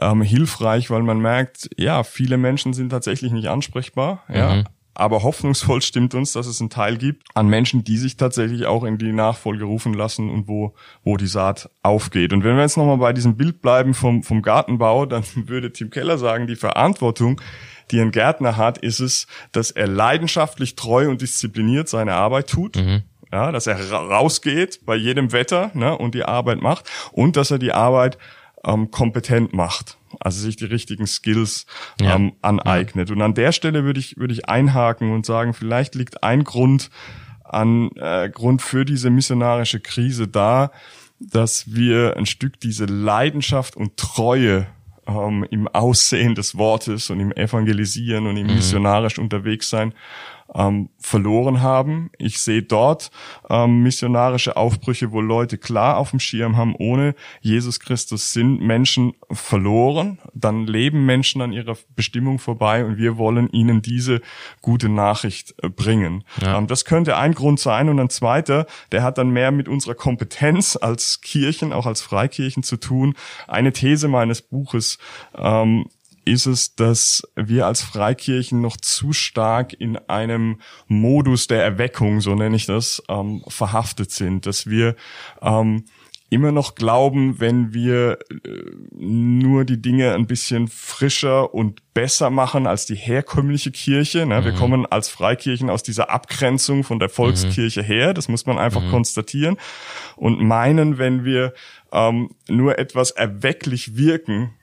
ähm, 0.00 0.22
hilfreich, 0.22 0.90
weil 0.90 1.02
man 1.02 1.18
merkt, 1.18 1.70
ja, 1.76 2.02
viele 2.02 2.36
Menschen 2.36 2.72
sind 2.72 2.90
tatsächlich 2.90 3.32
nicht 3.32 3.48
ansprechbar, 3.48 4.22
ja, 4.32 4.56
mhm. 4.56 4.64
aber 4.94 5.22
hoffnungsvoll 5.22 5.82
stimmt 5.82 6.14
uns, 6.14 6.32
dass 6.32 6.46
es 6.46 6.60
einen 6.60 6.70
Teil 6.70 6.96
gibt 6.96 7.26
an 7.34 7.48
Menschen, 7.48 7.84
die 7.84 7.96
sich 7.96 8.16
tatsächlich 8.16 8.66
auch 8.66 8.84
in 8.84 8.98
die 8.98 9.12
Nachfolge 9.12 9.64
rufen 9.64 9.94
lassen 9.94 10.30
und 10.30 10.48
wo, 10.48 10.74
wo 11.04 11.16
die 11.16 11.26
Saat 11.26 11.70
aufgeht. 11.82 12.32
Und 12.32 12.44
wenn 12.44 12.56
wir 12.56 12.62
jetzt 12.62 12.76
nochmal 12.76 12.98
bei 12.98 13.12
diesem 13.12 13.36
Bild 13.36 13.62
bleiben 13.62 13.94
vom, 13.94 14.22
vom 14.22 14.42
Gartenbau, 14.42 15.06
dann 15.06 15.24
würde 15.34 15.72
Tim 15.72 15.90
Keller 15.90 16.18
sagen, 16.18 16.46
die 16.46 16.56
Verantwortung, 16.56 17.40
die 17.90 18.00
ein 18.00 18.10
Gärtner 18.10 18.56
hat, 18.56 18.78
ist 18.78 19.00
es, 19.00 19.26
dass 19.50 19.70
er 19.70 19.86
leidenschaftlich 19.86 20.76
treu 20.76 21.10
und 21.10 21.20
diszipliniert 21.20 21.88
seine 21.88 22.14
Arbeit 22.14 22.48
tut. 22.48 22.76
Mhm. 22.76 23.02
Ja, 23.32 23.50
dass 23.50 23.66
er 23.66 23.90
rausgeht 23.90 24.84
bei 24.84 24.94
jedem 24.94 25.32
Wetter 25.32 25.70
ne, 25.72 25.96
und 25.96 26.14
die 26.14 26.24
Arbeit 26.24 26.60
macht 26.60 26.90
und 27.12 27.36
dass 27.36 27.50
er 27.50 27.58
die 27.58 27.72
Arbeit 27.72 28.18
ähm, 28.64 28.90
kompetent 28.90 29.54
macht, 29.54 29.96
also 30.20 30.40
sich 30.40 30.56
die 30.56 30.66
richtigen 30.66 31.06
Skills 31.06 31.66
ja. 31.98 32.14
ähm, 32.14 32.34
aneignet. 32.42 33.08
Ja. 33.08 33.14
Und 33.14 33.22
an 33.22 33.34
der 33.34 33.52
Stelle 33.52 33.84
würde 33.84 34.00
ich 34.00 34.18
würde 34.18 34.34
ich 34.34 34.48
einhaken 34.48 35.12
und 35.12 35.24
sagen, 35.24 35.54
vielleicht 35.54 35.94
liegt 35.94 36.22
ein 36.22 36.44
Grund 36.44 36.90
an 37.42 37.90
äh, 37.96 38.28
Grund 38.28 38.60
für 38.60 38.84
diese 38.84 39.08
missionarische 39.08 39.80
Krise 39.80 40.28
da, 40.28 40.70
dass 41.18 41.74
wir 41.74 42.16
ein 42.18 42.26
Stück 42.26 42.60
diese 42.60 42.84
Leidenschaft 42.84 43.76
und 43.76 43.96
Treue 43.96 44.66
ähm, 45.06 45.46
im 45.50 45.68
Aussehen 45.68 46.34
des 46.34 46.56
Wortes 46.56 47.10
und 47.10 47.20
im 47.20 47.32
Evangelisieren 47.32 48.26
und 48.26 48.36
im 48.36 48.46
mhm. 48.46 48.54
missionarisch 48.54 49.18
unterwegs 49.18 49.70
sein 49.70 49.94
ähm, 50.54 50.90
verloren 50.98 51.62
haben. 51.62 52.10
Ich 52.18 52.40
sehe 52.40 52.62
dort 52.62 53.10
ähm, 53.48 53.82
missionarische 53.82 54.56
Aufbrüche, 54.56 55.12
wo 55.12 55.20
Leute 55.20 55.58
klar 55.58 55.96
auf 55.96 56.10
dem 56.10 56.20
Schirm 56.20 56.56
haben, 56.56 56.74
ohne 56.76 57.14
Jesus 57.40 57.80
Christus 57.80 58.32
sind 58.32 58.60
Menschen 58.60 59.14
verloren. 59.30 60.18
Dann 60.34 60.66
leben 60.66 61.06
Menschen 61.06 61.42
an 61.42 61.52
ihrer 61.52 61.76
Bestimmung 61.94 62.38
vorbei 62.38 62.84
und 62.84 62.96
wir 62.96 63.16
wollen 63.16 63.48
ihnen 63.50 63.82
diese 63.82 64.20
gute 64.60 64.88
Nachricht 64.88 65.54
äh, 65.62 65.68
bringen. 65.68 66.24
Ja. 66.40 66.58
Ähm, 66.58 66.66
das 66.66 66.84
könnte 66.84 67.16
ein 67.16 67.34
Grund 67.34 67.60
sein. 67.60 67.88
Und 67.88 67.98
ein 67.98 68.10
zweiter, 68.10 68.66
der 68.92 69.02
hat 69.02 69.18
dann 69.18 69.30
mehr 69.30 69.50
mit 69.50 69.68
unserer 69.68 69.94
Kompetenz 69.94 70.76
als 70.80 71.20
Kirchen, 71.20 71.72
auch 71.72 71.86
als 71.86 72.00
Freikirchen 72.02 72.62
zu 72.62 72.76
tun. 72.76 73.14
Eine 73.48 73.72
These 73.72 74.08
meines 74.08 74.42
Buches 74.42 74.98
ähm, 75.36 75.86
ist 76.24 76.46
es, 76.46 76.74
dass 76.74 77.22
wir 77.34 77.66
als 77.66 77.82
Freikirchen 77.82 78.60
noch 78.60 78.76
zu 78.76 79.12
stark 79.12 79.72
in 79.72 79.96
einem 80.08 80.60
Modus 80.86 81.46
der 81.46 81.62
Erweckung, 81.62 82.20
so 82.20 82.34
nenne 82.34 82.56
ich 82.56 82.66
das, 82.66 83.02
ähm, 83.08 83.42
verhaftet 83.48 84.10
sind, 84.10 84.46
dass 84.46 84.66
wir 84.66 84.96
ähm, 85.40 85.84
immer 86.32 86.50
noch 86.50 86.76
glauben, 86.76 87.40
wenn 87.40 87.74
wir 87.74 88.18
äh, 88.30 88.48
nur 88.92 89.66
die 89.66 89.82
Dinge 89.82 90.14
ein 90.14 90.26
bisschen 90.26 90.66
frischer 90.66 91.52
und 91.52 91.82
besser 91.92 92.30
machen 92.30 92.66
als 92.66 92.86
die 92.86 92.94
herkömmliche 92.94 93.70
Kirche. 93.70 94.24
Ne? 94.24 94.40
Mhm. 94.40 94.44
Wir 94.46 94.52
kommen 94.52 94.86
als 94.86 95.10
Freikirchen 95.10 95.68
aus 95.68 95.82
dieser 95.82 96.08
Abgrenzung 96.08 96.84
von 96.84 96.98
der 96.98 97.10
Volkskirche 97.10 97.82
mhm. 97.82 97.86
her, 97.86 98.14
das 98.14 98.28
muss 98.28 98.46
man 98.46 98.58
einfach 98.58 98.80
mhm. 98.80 98.90
konstatieren 98.90 99.58
und 100.16 100.40
meinen, 100.40 100.96
wenn 100.96 101.26
wir 101.26 101.52
ähm, 101.92 102.30
nur 102.48 102.78
etwas 102.78 103.10
erwecklich 103.10 103.96
wirken, 103.98 104.54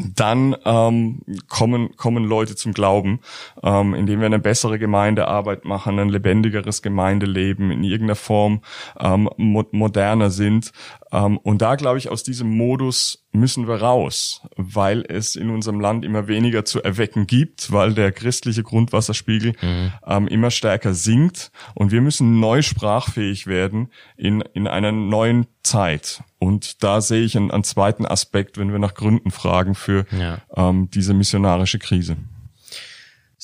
dann 0.00 0.56
ähm, 0.64 1.20
kommen, 1.48 1.96
kommen 1.96 2.24
Leute 2.24 2.56
zum 2.56 2.72
Glauben, 2.72 3.20
ähm, 3.62 3.94
indem 3.94 4.20
wir 4.20 4.26
eine 4.26 4.38
bessere 4.38 4.78
Gemeindearbeit 4.78 5.64
machen, 5.64 5.98
ein 5.98 6.08
lebendigeres 6.08 6.80
Gemeindeleben 6.80 7.70
in 7.70 7.84
irgendeiner 7.84 8.16
Form 8.16 8.62
ähm, 8.98 9.28
mo 9.36 9.64
moderner 9.70 10.30
sind. 10.30 10.72
Ähm, 11.12 11.36
und 11.38 11.60
da 11.60 11.74
glaube 11.74 11.98
ich, 11.98 12.08
aus 12.08 12.22
diesem 12.22 12.56
Modus 12.56 13.21
müssen 13.32 13.66
wir 13.66 13.76
raus, 13.76 14.42
weil 14.56 15.04
es 15.08 15.36
in 15.36 15.50
unserem 15.50 15.80
Land 15.80 16.04
immer 16.04 16.28
weniger 16.28 16.64
zu 16.64 16.82
erwecken 16.82 17.26
gibt, 17.26 17.72
weil 17.72 17.94
der 17.94 18.12
christliche 18.12 18.62
Grundwasserspiegel 18.62 19.54
mhm. 19.60 19.92
ähm, 20.06 20.28
immer 20.28 20.50
stärker 20.50 20.92
sinkt. 20.92 21.50
Und 21.74 21.90
wir 21.92 22.02
müssen 22.02 22.40
neu 22.40 22.62
sprachfähig 22.62 23.46
werden 23.46 23.88
in, 24.16 24.42
in 24.52 24.68
einer 24.68 24.92
neuen 24.92 25.46
Zeit. 25.62 26.22
Und 26.38 26.82
da 26.82 27.00
sehe 27.00 27.22
ich 27.22 27.36
einen, 27.36 27.50
einen 27.50 27.64
zweiten 27.64 28.04
Aspekt, 28.04 28.58
wenn 28.58 28.70
wir 28.70 28.78
nach 28.78 28.94
Gründen 28.94 29.30
fragen 29.30 29.74
für 29.74 30.04
ja. 30.10 30.38
ähm, 30.54 30.90
diese 30.90 31.14
missionarische 31.14 31.78
Krise. 31.78 32.16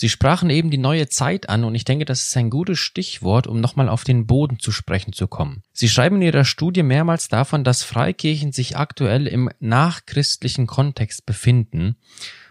Sie 0.00 0.09
sprachen 0.09 0.49
eben 0.49 0.71
die 0.71 0.78
neue 0.78 1.09
Zeit 1.09 1.49
an 1.49 1.64
und 1.64 1.75
ich 1.75 1.85
denke, 1.85 2.05
das 2.05 2.23
ist 2.23 2.37
ein 2.37 2.50
gutes 2.50 2.78
Stichwort, 2.78 3.49
um 3.49 3.61
nochmal 3.61 3.88
auf 3.88 4.05
den 4.05 4.28
Boden 4.28 4.61
zu 4.61 4.71
sprechen 4.71 5.12
zu 5.12 5.26
kommen. 5.26 5.64
Sie 5.73 5.88
schreiben 5.88 6.14
in 6.19 6.23
Ihrer 6.23 6.45
Studie 6.45 6.85
mehrmals 6.85 7.26
davon, 7.26 7.64
dass 7.64 7.83
Freikirchen 7.83 8.52
sich 8.52 8.76
aktuell 8.76 9.26
im 9.26 9.50
nachchristlichen 9.59 10.69
Kontext 10.69 11.26
befinden 11.26 11.97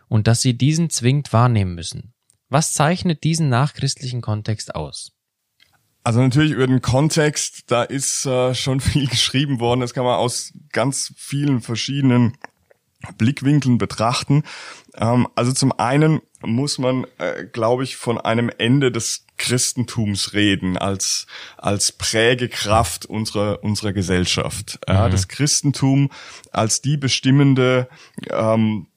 und 0.09 0.27
dass 0.27 0.41
sie 0.41 0.57
diesen 0.57 0.89
zwingend 0.89 1.31
wahrnehmen 1.31 1.73
müssen. 1.73 2.13
Was 2.49 2.73
zeichnet 2.73 3.23
diesen 3.23 3.47
nachchristlichen 3.47 4.19
Kontext 4.19 4.75
aus? 4.75 5.13
Also 6.03 6.19
natürlich 6.19 6.51
über 6.51 6.67
den 6.67 6.81
Kontext, 6.81 7.71
da 7.71 7.83
ist 7.83 8.25
äh, 8.25 8.55
schon 8.55 8.79
viel 8.81 9.07
geschrieben 9.07 9.61
worden. 9.61 9.79
Das 9.79 9.93
kann 9.93 10.03
man 10.03 10.15
aus 10.15 10.51
ganz 10.73 11.13
vielen 11.15 11.61
verschiedenen 11.61 12.37
Blickwinkeln 13.17 13.77
betrachten. 13.77 14.43
Ähm, 14.95 15.29
also 15.35 15.53
zum 15.53 15.71
einen 15.71 16.19
muss 16.47 16.77
man, 16.77 17.05
äh, 17.17 17.45
glaube 17.45 17.83
ich, 17.83 17.97
von 17.97 18.19
einem 18.19 18.49
Ende 18.57 18.91
des 18.91 19.25
Christentums 19.37 20.33
reden 20.33 20.77
als 20.77 21.27
als 21.57 21.91
Prägekraft 21.91 23.05
unserer 23.05 23.63
unserer 23.63 23.93
Gesellschaft. 23.93 24.79
Mhm. 24.87 24.93
Ja, 24.93 25.09
das 25.09 25.27
Christentum 25.27 26.09
als 26.51 26.81
die 26.81 26.97
bestimmende 26.97 27.87
ähm, 28.31 28.87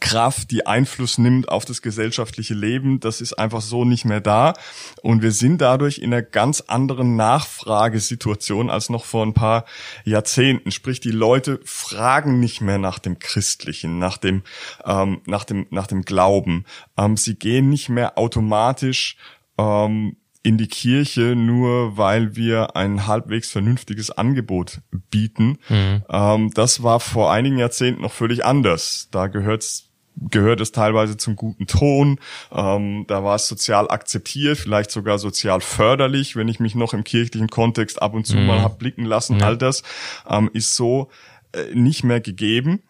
Kraft, 0.00 0.50
die 0.50 0.66
Einfluss 0.66 1.18
nimmt 1.18 1.50
auf 1.50 1.66
das 1.66 1.82
gesellschaftliche 1.82 2.54
Leben, 2.54 3.00
das 3.00 3.20
ist 3.20 3.34
einfach 3.34 3.60
so 3.60 3.84
nicht 3.84 4.06
mehr 4.06 4.22
da. 4.22 4.54
Und 5.02 5.20
wir 5.20 5.30
sind 5.30 5.60
dadurch 5.60 5.98
in 5.98 6.12
einer 6.12 6.22
ganz 6.22 6.62
anderen 6.62 7.16
Nachfragesituation 7.16 8.70
als 8.70 8.88
noch 8.88 9.04
vor 9.04 9.26
ein 9.26 9.34
paar 9.34 9.66
Jahrzehnten. 10.04 10.70
Sprich, 10.70 11.00
die 11.00 11.10
Leute 11.10 11.60
fragen 11.64 12.40
nicht 12.40 12.62
mehr 12.62 12.78
nach 12.78 12.98
dem 12.98 13.18
Christlichen, 13.18 13.98
nach 13.98 14.16
dem, 14.16 14.42
ähm, 14.86 15.20
nach 15.26 15.44
dem, 15.44 15.66
nach 15.70 15.86
dem 15.86 16.02
Glauben. 16.02 16.64
Ähm, 16.96 17.18
sie 17.18 17.34
gehen 17.34 17.68
nicht 17.68 17.90
mehr 17.90 18.16
automatisch 18.16 19.16
ähm, 19.58 20.16
in 20.44 20.58
die 20.58 20.68
Kirche, 20.68 21.34
nur 21.34 21.96
weil 21.96 22.36
wir 22.36 22.76
ein 22.76 23.06
halbwegs 23.06 23.50
vernünftiges 23.50 24.10
Angebot 24.10 24.82
bieten. 25.10 25.58
Mhm. 25.68 26.02
Ähm, 26.08 26.50
das 26.54 26.82
war 26.82 27.00
vor 27.00 27.32
einigen 27.32 27.58
Jahrzehnten 27.58 28.02
noch 28.02 28.12
völlig 28.12 28.44
anders. 28.44 29.08
Da 29.10 29.26
gehört's 29.26 29.90
gehört 30.30 30.60
es 30.60 30.70
teilweise 30.70 31.16
zum 31.16 31.34
guten 31.34 31.66
Ton. 31.66 32.20
Ähm, 32.52 33.04
da 33.08 33.24
war 33.24 33.34
es 33.34 33.48
sozial 33.48 33.90
akzeptiert, 33.90 34.58
vielleicht 34.58 34.90
sogar 34.90 35.18
sozial 35.18 35.60
förderlich, 35.60 36.36
wenn 36.36 36.46
ich 36.46 36.60
mich 36.60 36.74
noch 36.76 36.94
im 36.94 37.02
kirchlichen 37.02 37.48
Kontext 37.48 38.00
ab 38.00 38.14
und 38.14 38.24
zu 38.26 38.36
mhm. 38.36 38.46
mal 38.46 38.62
hab 38.62 38.78
blicken 38.78 39.06
lassen. 39.06 39.40
Ja. 39.40 39.46
All 39.46 39.56
das 39.56 39.82
ähm, 40.28 40.50
ist 40.52 40.76
so 40.76 41.10
äh, 41.52 41.74
nicht 41.74 42.04
mehr 42.04 42.20
gegeben. 42.20 42.82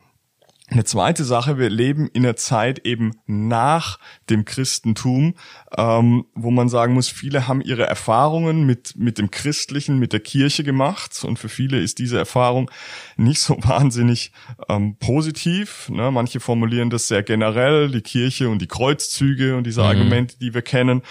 Eine 0.74 0.82
zweite 0.82 1.22
Sache, 1.22 1.56
wir 1.56 1.70
leben 1.70 2.08
in 2.08 2.24
einer 2.24 2.34
Zeit 2.34 2.80
eben 2.80 3.12
nach 3.26 4.00
dem 4.28 4.44
Christentum, 4.44 5.34
ähm, 5.78 6.24
wo 6.34 6.50
man 6.50 6.68
sagen 6.68 6.94
muss, 6.94 7.08
viele 7.08 7.46
haben 7.46 7.60
ihre 7.60 7.86
Erfahrungen 7.86 8.66
mit, 8.66 8.96
mit 8.96 9.18
dem 9.18 9.30
Christlichen, 9.30 10.00
mit 10.00 10.12
der 10.12 10.18
Kirche 10.18 10.64
gemacht 10.64 11.22
und 11.22 11.38
für 11.38 11.48
viele 11.48 11.78
ist 11.78 12.00
diese 12.00 12.18
Erfahrung 12.18 12.72
nicht 13.16 13.38
so 13.38 13.56
wahnsinnig 13.62 14.32
ähm, 14.68 14.96
positiv. 14.96 15.90
Ne? 15.90 16.10
Manche 16.10 16.40
formulieren 16.40 16.90
das 16.90 17.06
sehr 17.06 17.22
generell, 17.22 17.88
die 17.92 18.02
Kirche 18.02 18.48
und 18.48 18.60
die 18.60 18.66
Kreuzzüge 18.66 19.56
und 19.56 19.68
diese 19.68 19.82
mhm. 19.82 19.86
Argumente, 19.86 20.40
die 20.40 20.54
wir 20.54 20.62
kennen, 20.62 21.02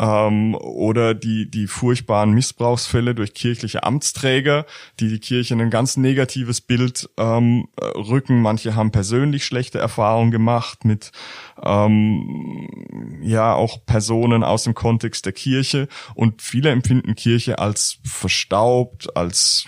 ähm, 0.00 0.56
oder 0.56 1.14
die, 1.14 1.48
die 1.48 1.68
furchtbaren 1.68 2.32
Missbrauchsfälle 2.32 3.14
durch 3.14 3.34
kirchliche 3.34 3.84
Amtsträger, 3.84 4.66
die 4.98 5.08
die 5.08 5.20
Kirche 5.20 5.54
in 5.54 5.60
ein 5.60 5.70
ganz 5.70 5.96
negatives 5.96 6.60
Bild 6.60 7.08
ähm, 7.18 7.68
rücken. 7.80 8.42
Manche 8.42 8.74
haben 8.74 8.90
persönlich 8.90 9.11
schlechte 9.44 9.78
Erfahrungen 9.78 10.30
gemacht 10.30 10.84
mit 10.84 11.12
ähm, 11.62 13.20
ja 13.22 13.54
auch 13.54 13.84
Personen 13.84 14.44
aus 14.44 14.64
dem 14.64 14.74
Kontext 14.74 15.26
der 15.26 15.32
Kirche 15.32 15.88
und 16.14 16.42
viele 16.42 16.70
empfinden 16.70 17.14
Kirche 17.14 17.58
als 17.58 17.98
verstaubt, 18.04 19.16
als 19.16 19.66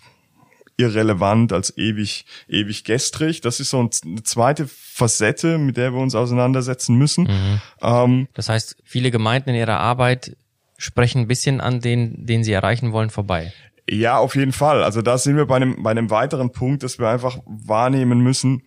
irrelevant, 0.77 1.53
als 1.53 1.77
ewig, 1.77 2.27
ewig 2.49 2.85
gestrig. 2.85 3.41
Das 3.41 3.61
ist 3.61 3.71
so 3.71 3.79
eine 3.79 4.23
zweite 4.23 4.67
Facette, 4.67 5.59
mit 5.59 5.77
der 5.77 5.93
wir 5.93 6.01
uns 6.01 6.15
auseinandersetzen 6.15 6.97
müssen. 6.97 7.25
Mhm. 7.25 7.61
Ähm, 7.81 8.29
das 8.35 8.49
heißt, 8.49 8.77
viele 8.85 9.11
Gemeinden 9.11 9.51
in 9.51 9.57
ihrer 9.57 9.79
Arbeit 9.79 10.37
sprechen 10.77 11.23
ein 11.23 11.29
bisschen 11.29 11.61
an 11.61 11.81
den, 11.81 12.27
den 12.27 12.43
sie 12.45 12.53
erreichen 12.53 12.93
wollen, 12.93 13.11
vorbei. 13.11 13.53
Ja, 13.89 14.19
auf 14.19 14.35
jeden 14.35 14.53
Fall. 14.53 14.83
Also 14.83 15.03
da 15.03 15.19
sind 15.19 15.37
wir 15.37 15.47
bei 15.47 15.57
einem, 15.57 15.83
bei 15.83 15.91
einem 15.91 16.11
weiteren 16.11 16.53
Punkt, 16.53 16.83
dass 16.83 16.99
wir 16.99 17.09
einfach 17.09 17.39
wahrnehmen 17.47 18.21
müssen, 18.21 18.63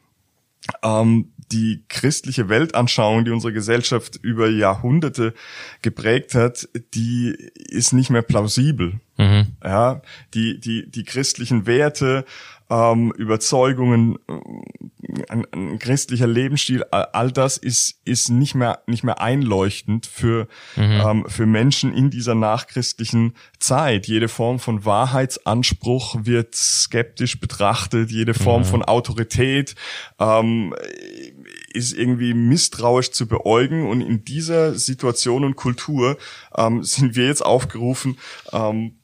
ähm, 0.83 1.33
die 1.51 1.83
christliche 1.87 2.49
Weltanschauung, 2.49 3.25
die 3.25 3.31
unsere 3.31 3.53
Gesellschaft 3.53 4.17
über 4.21 4.49
Jahrhunderte 4.49 5.33
geprägt 5.81 6.35
hat, 6.35 6.67
die 6.93 7.35
ist 7.55 7.93
nicht 7.93 8.09
mehr 8.09 8.21
plausibel. 8.21 8.99
Mhm. 9.17 9.47
Ja, 9.63 10.01
die, 10.33 10.59
die, 10.59 10.89
die 10.89 11.03
christlichen 11.03 11.65
Werte, 11.65 12.25
ähm, 12.69 13.11
Überzeugungen, 13.17 14.17
ein, 15.29 15.45
ein 15.51 15.79
christlicher 15.79 16.27
Lebensstil, 16.27 16.83
all 16.83 17.31
das 17.31 17.57
ist, 17.57 18.01
ist 18.03 18.29
nicht 18.29 18.55
mehr, 18.55 18.81
nicht 18.87 19.03
mehr 19.03 19.21
einleuchtend 19.21 20.05
für, 20.05 20.47
mhm. 20.75 21.01
ähm, 21.05 21.25
für 21.27 21.45
Menschen 21.45 21.93
in 21.93 22.09
dieser 22.09 22.35
nachchristlichen 22.35 23.33
Zeit. 23.59 24.07
Jede 24.07 24.27
Form 24.27 24.59
von 24.59 24.83
Wahrheitsanspruch 24.83 26.17
wird 26.25 26.55
skeptisch 26.55 27.39
betrachtet, 27.39 28.11
jede 28.11 28.33
Form 28.33 28.63
mhm. 28.63 28.65
von 28.65 28.83
Autorität 28.83 29.75
ähm, 30.19 30.75
ist 31.73 31.93
irgendwie 31.93 32.33
misstrauisch 32.33 33.11
zu 33.11 33.27
beäugen 33.27 33.87
und 33.87 34.01
in 34.01 34.25
dieser 34.25 34.75
Situation 34.75 35.45
und 35.45 35.55
Kultur 35.55 36.17
ähm, 36.55 36.83
sind 36.83 37.15
wir 37.15 37.27
jetzt 37.27 37.45
aufgerufen, 37.45 38.17
ähm, 38.51 38.95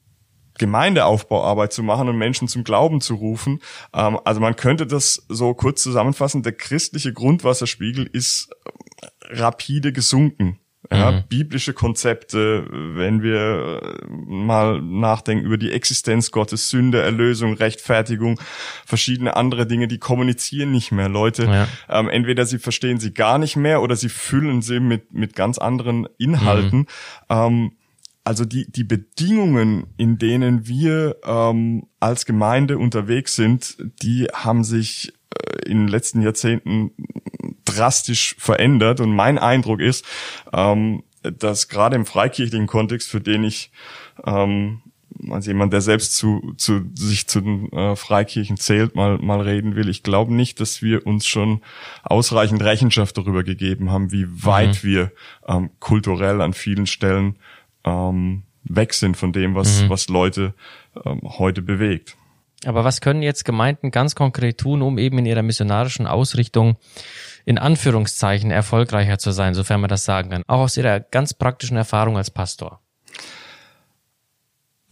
Gemeindeaufbauarbeit 0.58 1.72
zu 1.72 1.82
machen 1.82 2.08
und 2.08 2.16
Menschen 2.16 2.48
zum 2.48 2.64
Glauben 2.64 3.00
zu 3.00 3.14
rufen. 3.14 3.60
Ähm, 3.94 4.18
also 4.24 4.40
man 4.40 4.56
könnte 4.56 4.86
das 4.86 5.24
so 5.28 5.54
kurz 5.54 5.82
zusammenfassen. 5.82 6.42
Der 6.42 6.52
christliche 6.52 7.12
Grundwasserspiegel 7.12 8.08
ist 8.12 8.50
äh, 9.00 9.08
rapide 9.34 9.92
gesunken. 9.92 10.58
Ja, 10.92 11.12
mhm. 11.12 11.24
biblische 11.30 11.72
Konzepte, 11.72 12.66
wenn 12.70 13.22
wir 13.22 13.80
äh, 13.82 14.06
mal 14.06 14.82
nachdenken 14.82 15.46
über 15.46 15.56
die 15.56 15.72
Existenz 15.72 16.30
Gottes, 16.30 16.68
Sünde, 16.68 17.00
Erlösung, 17.00 17.54
Rechtfertigung, 17.54 18.38
verschiedene 18.84 19.34
andere 19.34 19.66
Dinge, 19.66 19.88
die 19.88 19.98
kommunizieren 19.98 20.72
nicht 20.72 20.92
mehr. 20.92 21.08
Leute, 21.08 21.44
ja. 21.46 21.68
ähm, 21.88 22.10
entweder 22.10 22.44
sie 22.44 22.58
verstehen 22.58 23.00
sie 23.00 23.14
gar 23.14 23.38
nicht 23.38 23.56
mehr 23.56 23.80
oder 23.80 23.96
sie 23.96 24.10
füllen 24.10 24.60
sie 24.60 24.78
mit, 24.78 25.14
mit 25.14 25.34
ganz 25.34 25.56
anderen 25.56 26.06
Inhalten. 26.18 26.80
Mhm. 26.80 26.86
Ähm, 27.30 27.72
also 28.24 28.46
die, 28.46 28.70
die 28.70 28.84
Bedingungen, 28.84 29.86
in 29.98 30.18
denen 30.18 30.66
wir 30.66 31.16
ähm, 31.24 31.86
als 32.00 32.24
Gemeinde 32.24 32.78
unterwegs 32.78 33.34
sind, 33.34 33.76
die 34.02 34.28
haben 34.32 34.64
sich 34.64 35.12
äh, 35.30 35.68
in 35.68 35.80
den 35.80 35.88
letzten 35.88 36.22
Jahrzehnten 36.22 36.92
drastisch 37.66 38.34
verändert. 38.38 39.00
Und 39.00 39.14
mein 39.14 39.38
Eindruck 39.38 39.80
ist, 39.80 40.06
ähm, 40.54 41.04
dass 41.22 41.68
gerade 41.68 41.96
im 41.96 42.06
freikirchlichen 42.06 42.66
Kontext, 42.66 43.10
für 43.10 43.20
den 43.20 43.44
ich 43.44 43.70
ähm, 44.26 44.80
als 45.30 45.46
jemand, 45.46 45.72
der 45.72 45.80
selbst 45.80 46.16
zu, 46.16 46.54
zu 46.56 46.90
sich 46.94 47.28
zu 47.28 47.40
den 47.40 47.70
äh, 47.72 47.94
Freikirchen 47.94 48.56
zählt, 48.56 48.94
mal 48.94 49.18
mal 49.18 49.40
reden 49.40 49.76
will. 49.76 49.88
Ich 49.88 50.02
glaube 50.02 50.34
nicht, 50.34 50.60
dass 50.60 50.82
wir 50.82 51.06
uns 51.06 51.26
schon 51.26 51.60
ausreichend 52.02 52.62
Rechenschaft 52.62 53.16
darüber 53.16 53.44
gegeben 53.44 53.90
haben, 53.90 54.12
wie 54.12 54.26
weit 54.44 54.82
mhm. 54.82 54.88
wir 54.88 55.12
ähm, 55.46 55.70
kulturell 55.78 56.40
an 56.40 56.52
vielen 56.52 56.86
Stellen 56.86 57.36
ähm, 57.84 58.44
weg 58.64 58.94
sind 58.94 59.16
von 59.16 59.32
dem, 59.32 59.54
was, 59.54 59.82
mhm. 59.82 59.90
was 59.90 60.08
Leute 60.08 60.54
ähm, 61.04 61.20
heute 61.24 61.62
bewegt. 61.62 62.16
Aber 62.66 62.84
was 62.84 63.00
können 63.00 63.22
jetzt 63.22 63.44
Gemeinden 63.44 63.90
ganz 63.90 64.14
konkret 64.14 64.58
tun, 64.58 64.82
um 64.82 64.98
eben 64.98 65.18
in 65.18 65.26
ihrer 65.26 65.42
missionarischen 65.42 66.06
Ausrichtung 66.06 66.76
in 67.44 67.58
Anführungszeichen 67.58 68.50
erfolgreicher 68.50 69.18
zu 69.18 69.32
sein, 69.32 69.54
sofern 69.54 69.80
man 69.80 69.90
das 69.90 70.04
sagen 70.04 70.30
kann, 70.30 70.44
auch 70.46 70.60
aus 70.60 70.76
ihrer 70.76 71.00
ganz 71.00 71.34
praktischen 71.34 71.76
Erfahrung 71.76 72.16
als 72.16 72.30
Pastor? 72.30 72.80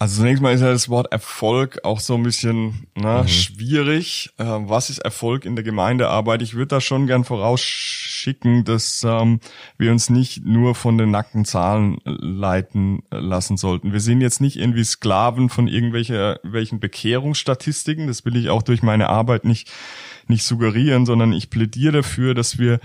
Also 0.03 0.17
zunächst 0.17 0.43
mal 0.43 0.53
ist 0.53 0.59
ja 0.59 0.69
das 0.69 0.89
Wort 0.89 1.13
Erfolg 1.13 1.79
auch 1.85 2.01
so 2.01 2.15
ein 2.15 2.23
bisschen 2.23 2.87
ne, 2.93 3.21
mhm. 3.21 3.27
schwierig. 3.29 4.31
Äh, 4.37 4.43
was 4.43 4.89
ist 4.89 4.97
Erfolg 4.97 5.45
in 5.45 5.55
der 5.55 5.63
Gemeindearbeit? 5.63 6.41
Ich 6.41 6.55
würde 6.55 6.67
da 6.67 6.81
schon 6.81 7.07
gern 7.07 7.23
vorausschicken, 7.23 8.65
dass 8.65 9.05
ähm, 9.05 9.39
wir 9.77 9.91
uns 9.91 10.09
nicht 10.09 10.43
nur 10.43 10.75
von 10.75 10.97
den 10.97 11.09
nackten 11.09 11.45
Zahlen 11.45 11.99
leiten 12.03 13.03
lassen 13.11 13.55
sollten. 13.55 13.93
Wir 13.93 14.01
sind 14.01 14.19
jetzt 14.19 14.41
nicht 14.41 14.57
irgendwie 14.57 14.83
Sklaven 14.83 15.47
von 15.47 15.69
irgendwelchen 15.69 16.81
Bekehrungsstatistiken. 16.81 18.07
Das 18.07 18.25
will 18.25 18.35
ich 18.35 18.49
auch 18.49 18.61
durch 18.61 18.83
meine 18.83 19.07
Arbeit 19.07 19.45
nicht 19.45 19.71
nicht 20.27 20.43
suggerieren, 20.43 21.05
sondern 21.05 21.33
ich 21.33 21.49
plädiere 21.49 21.93
dafür, 21.93 22.33
dass 22.33 22.57
wir 22.57 22.79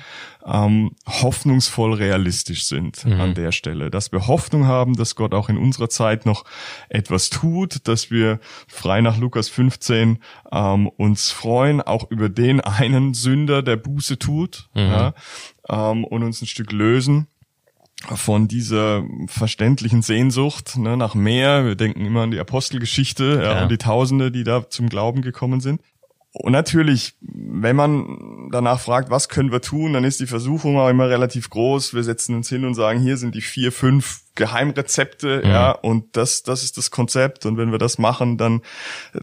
ähm, 0.45 0.93
hoffnungsvoll 1.07 1.95
realistisch 1.95 2.65
sind 2.65 3.05
mhm. 3.05 3.21
an 3.21 3.35
der 3.35 3.53
Stelle, 3.53 3.91
dass 3.91 4.13
wir 4.13 4.27
Hoffnung 4.27 4.67
haben, 4.67 4.97
dass 4.97 5.15
Gott 5.15 5.35
auch 5.35 5.49
in 5.49 5.59
unserer 5.59 5.89
Zeit 5.89 6.27
noch 6.27 6.45
etwas 6.89 7.31
tut, 7.31 7.87
dass 7.89 8.11
wir 8.11 8.41
frei 8.67 9.01
nach 9.01 9.19
Lukas 9.19 9.49
15 9.49 10.19
ähm, 10.53 10.89
uns 10.89 11.31
freuen, 11.31 11.81
auch 11.81 12.11
über 12.11 12.29
den 12.29 12.61
einen 12.61 13.15
Sünder, 13.15 13.63
der 13.63 13.77
Buße 13.77 14.19
tut 14.19 14.69
mhm. 14.75 14.81
ja, 14.81 15.15
ähm, 15.69 16.05
und 16.05 16.23
uns 16.23 16.43
ein 16.43 16.47
Stück 16.47 16.73
lösen 16.73 17.29
von 18.15 18.47
dieser 18.47 19.03
verständlichen 19.27 20.03
Sehnsucht 20.03 20.77
ne, 20.77 20.97
nach 20.97 21.15
mehr. 21.15 21.67
Wir 21.67 21.75
denken 21.75 22.05
immer 22.05 22.23
an 22.23 22.31
die 22.31 22.39
Apostelgeschichte 22.39 23.41
ja, 23.43 23.55
ja. 23.55 23.63
und 23.63 23.71
die 23.71 23.79
Tausende, 23.79 24.31
die 24.31 24.45
da 24.45 24.69
zum 24.71 24.89
Glauben 24.89 25.21
gekommen 25.23 25.61
sind. 25.61 25.81
Und 26.39 26.53
natürlich, 26.53 27.17
wenn 27.21 27.75
man 27.75 28.49
danach 28.53 28.79
fragt, 28.79 29.11
was 29.11 29.29
können 29.29 29.51
wir 29.51 29.61
tun, 29.61 29.93
dann 29.93 30.05
ist 30.05 30.21
die 30.21 30.27
Versuchung 30.27 30.79
auch 30.79 30.89
immer 30.89 31.09
relativ 31.09 31.51
groß. 31.51 31.95
Wir 31.95 32.05
setzen 32.05 32.37
uns 32.37 32.49
hin 32.49 32.65
und 32.65 32.75
sagen, 32.75 33.01
hier 33.01 33.17
sind 33.17 33.35
die 33.35 33.41
vier, 33.41 33.73
fünf 33.73 34.21
Geheimrezepte, 34.37 35.43
mhm. 35.45 35.51
ja, 35.51 35.73
und 35.73 36.17
das, 36.17 36.45
das 36.45 36.63
ist 36.63 36.77
das 36.77 36.93
Konzept. 36.93 37.45
Und 37.45 37.57
wenn 37.57 37.73
wir 37.73 37.79
das 37.79 37.99
machen, 37.99 38.39
dann, 38.39 38.63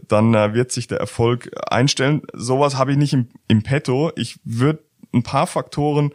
dann 0.06 0.34
äh, 0.34 0.52
wird 0.52 0.72
sich 0.72 0.88
der 0.88 1.00
Erfolg 1.00 1.50
einstellen. 1.70 2.20
Sowas 2.34 2.76
habe 2.76 2.92
ich 2.92 2.98
nicht 2.98 3.14
im, 3.14 3.28
im 3.48 3.62
Petto. 3.62 4.12
Ich 4.16 4.38
würde 4.44 4.82
ein 5.14 5.22
paar 5.22 5.46
Faktoren 5.46 6.12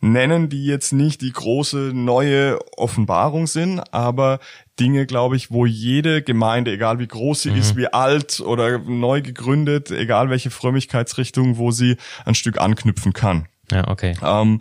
nennen, 0.00 0.48
die 0.48 0.64
jetzt 0.64 0.92
nicht 0.92 1.20
die 1.20 1.32
große 1.32 1.92
neue 1.94 2.58
Offenbarung 2.76 3.46
sind, 3.46 3.80
aber 3.92 4.40
Dinge, 4.78 5.06
glaube 5.06 5.36
ich, 5.36 5.50
wo 5.50 5.66
jede 5.66 6.22
Gemeinde, 6.22 6.72
egal 6.72 6.98
wie 6.98 7.06
groß 7.06 7.42
sie 7.42 7.50
mhm. 7.50 7.56
ist, 7.58 7.76
wie 7.76 7.88
alt 7.88 8.40
oder 8.40 8.78
neu 8.78 9.20
gegründet, 9.20 9.90
egal 9.90 10.30
welche 10.30 10.50
Frömmigkeitsrichtung, 10.50 11.58
wo 11.58 11.70
sie 11.70 11.96
ein 12.24 12.34
Stück 12.34 12.58
anknüpfen 12.58 13.12
kann. 13.12 13.46
Ja, 13.70 13.88
okay. 13.88 14.14
Ähm, 14.22 14.60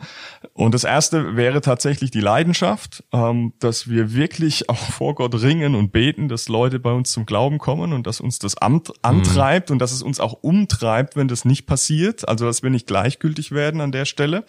und 0.54 0.74
das 0.74 0.84
erste 0.84 1.36
wäre 1.36 1.62
tatsächlich 1.62 2.12
die 2.12 2.22
Leidenschaft, 2.22 3.04
ähm, 3.12 3.54
dass 3.60 3.90
wir 3.90 4.14
wirklich 4.14 4.70
auch 4.70 4.78
vor 4.92 5.16
Gott 5.16 5.34
ringen 5.42 5.76
und 5.76 5.92
beten, 5.92 6.28
dass 6.28 6.50
Leute 6.50 6.80
bei 6.80 6.92
uns 6.92 7.12
zum 7.12 7.26
Glauben 7.26 7.58
kommen 7.58 7.94
und 7.94 8.08
dass 8.08 8.22
uns 8.22 8.40
das 8.40 8.58
Amt 8.58 8.92
antreibt 9.02 9.70
mhm. 9.70 9.74
und 9.74 9.80
dass 9.80 9.92
es 9.92 10.02
uns 10.02 10.20
auch 10.20 10.34
umtreibt, 10.42 11.16
wenn 11.16 11.28
das 11.28 11.46
nicht 11.46 11.66
passiert. 11.66 12.28
Also, 12.28 12.46
dass 12.46 12.64
wir 12.64 12.70
nicht 12.70 12.88
gleichgültig 12.88 13.52
werden 13.52 13.82
an 13.82 13.92
der 13.92 14.06
Stelle. 14.06 14.46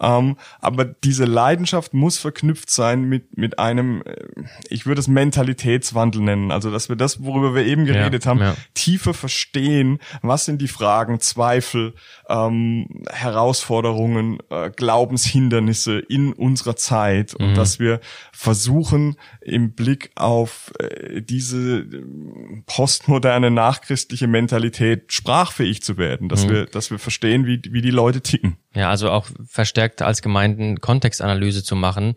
Ähm, 0.00 0.36
aber 0.60 0.84
diese 0.84 1.24
Leidenschaft 1.24 1.94
muss 1.94 2.18
verknüpft 2.18 2.70
sein 2.70 3.02
mit, 3.02 3.36
mit 3.36 3.58
einem, 3.58 4.02
äh, 4.02 4.14
ich 4.68 4.86
würde 4.86 5.00
es 5.00 5.08
Mentalitätswandel 5.08 6.22
nennen. 6.22 6.50
Also, 6.50 6.70
dass 6.70 6.88
wir 6.88 6.96
das, 6.96 7.24
worüber 7.24 7.54
wir 7.54 7.64
eben 7.66 7.84
geredet 7.84 8.24
ja, 8.24 8.30
haben, 8.30 8.40
ja. 8.40 8.54
tiefer 8.74 9.14
verstehen. 9.14 9.98
Was 10.22 10.44
sind 10.44 10.60
die 10.62 10.68
Fragen, 10.68 11.20
Zweifel, 11.20 11.94
ähm, 12.28 13.04
Herausforderungen, 13.10 13.79
äh, 14.50 14.70
Glaubenshindernisse 14.70 15.98
in 15.98 16.32
unserer 16.32 16.76
Zeit 16.76 17.34
und 17.34 17.50
mhm. 17.50 17.54
dass 17.54 17.78
wir 17.78 18.00
versuchen, 18.32 19.16
im 19.40 19.72
Blick 19.72 20.10
auf 20.14 20.72
äh, 20.78 21.22
diese 21.22 21.80
äh, 21.80 22.02
postmoderne, 22.66 23.50
nachchristliche 23.50 24.26
Mentalität 24.26 25.12
sprachfähig 25.12 25.82
zu 25.82 25.96
werden, 25.96 26.28
dass 26.28 26.46
mhm. 26.46 26.50
wir, 26.50 26.66
dass 26.66 26.90
wir 26.90 26.98
verstehen, 26.98 27.46
wie, 27.46 27.60
wie 27.70 27.82
die 27.82 27.90
Leute 27.90 28.20
ticken. 28.20 28.56
Ja, 28.74 28.90
also 28.90 29.10
auch 29.10 29.26
verstärkt 29.46 30.02
als 30.02 30.22
Gemeinden 30.22 30.80
Kontextanalyse 30.80 31.64
zu 31.64 31.76
machen. 31.76 32.14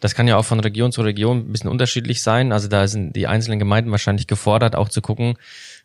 Das 0.00 0.14
kann 0.14 0.28
ja 0.28 0.36
auch 0.36 0.44
von 0.44 0.60
Region 0.60 0.92
zu 0.92 1.02
Region 1.02 1.38
ein 1.38 1.52
bisschen 1.52 1.70
unterschiedlich 1.70 2.22
sein. 2.22 2.52
Also 2.52 2.68
da 2.68 2.86
sind 2.86 3.16
die 3.16 3.26
einzelnen 3.26 3.58
Gemeinden 3.58 3.90
wahrscheinlich 3.90 4.26
gefordert, 4.26 4.76
auch 4.76 4.88
zu 4.88 5.02
gucken, 5.02 5.36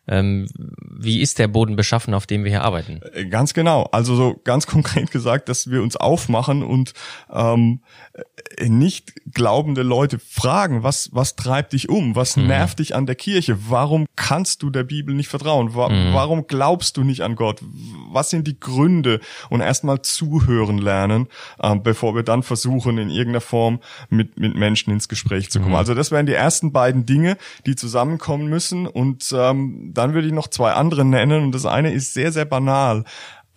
ähm, 0.06 0.46
wie 0.56 1.20
ist 1.20 1.38
der 1.38 1.48
Boden 1.48 1.76
beschaffen, 1.76 2.12
auf 2.12 2.26
dem 2.26 2.44
wir 2.44 2.50
hier 2.50 2.62
arbeiten? 2.62 3.00
Äh, 3.14 3.26
ganz 3.26 3.54
genau. 3.54 3.84
Also 3.84 4.14
so 4.14 4.40
ganz 4.44 4.66
konkret 4.74 5.10
gesagt, 5.10 5.48
dass 5.48 5.70
wir 5.70 5.82
uns 5.82 5.96
aufmachen 5.96 6.62
und 6.62 6.92
ähm, 7.32 7.80
äh, 8.58 8.68
nicht 8.68 9.14
glaubende 9.32 9.82
Leute 9.82 10.18
fragen, 10.18 10.82
was, 10.82 11.10
was 11.12 11.36
treibt 11.36 11.72
dich 11.72 11.88
um? 11.88 12.16
Was 12.16 12.36
mhm. 12.36 12.48
nervt 12.48 12.80
dich 12.80 12.94
an 12.94 13.06
der 13.06 13.14
Kirche? 13.14 13.56
Warum 13.70 14.06
kannst 14.14 14.62
du 14.62 14.70
der 14.70 14.84
Bibel 14.84 15.14
nicht 15.14 15.28
vertrauen? 15.28 15.74
Wa 15.74 15.88
mhm. 15.88 16.12
Warum 16.12 16.46
glaubst 16.46 16.96
du 16.98 17.04
nicht 17.04 17.22
an 17.22 17.34
Gott? 17.34 17.62
Was 18.10 18.28
sind 18.30 18.46
die 18.46 18.60
Gründe? 18.60 19.20
Und 19.48 19.62
erstmal 19.62 20.02
zuhören 20.02 20.78
lernen, 20.78 21.28
äh, 21.58 21.74
bevor 21.76 22.14
wir 22.14 22.24
dann 22.24 22.42
versuchen, 22.42 22.98
in 22.98 23.08
irgendeiner 23.08 23.40
Form 23.40 23.80
mit, 24.08 24.38
mit 24.38 24.54
Menschen 24.54 24.92
ins 24.92 25.08
Gespräch 25.08 25.50
zu 25.50 25.58
kommen. 25.58 25.72
Mhm. 25.72 25.76
Also 25.76 25.94
das 25.94 26.10
wären 26.10 26.26
die 26.26 26.32
ersten 26.32 26.72
beiden 26.72 27.06
Dinge, 27.06 27.36
die 27.66 27.76
zusammenkommen 27.76 28.48
müssen 28.48 28.86
und 28.86 29.32
ähm, 29.36 29.90
dann 29.94 30.14
würde 30.14 30.26
ich 30.26 30.34
noch 30.34 30.48
zwei 30.48 30.72
andere 30.72 31.04
nennen 31.04 31.44
und 31.44 31.54
das 31.54 31.66
eine 31.66 31.92
ist 31.92 32.14
sehr, 32.14 32.32
sehr 32.32 32.44
banal. 32.44 33.04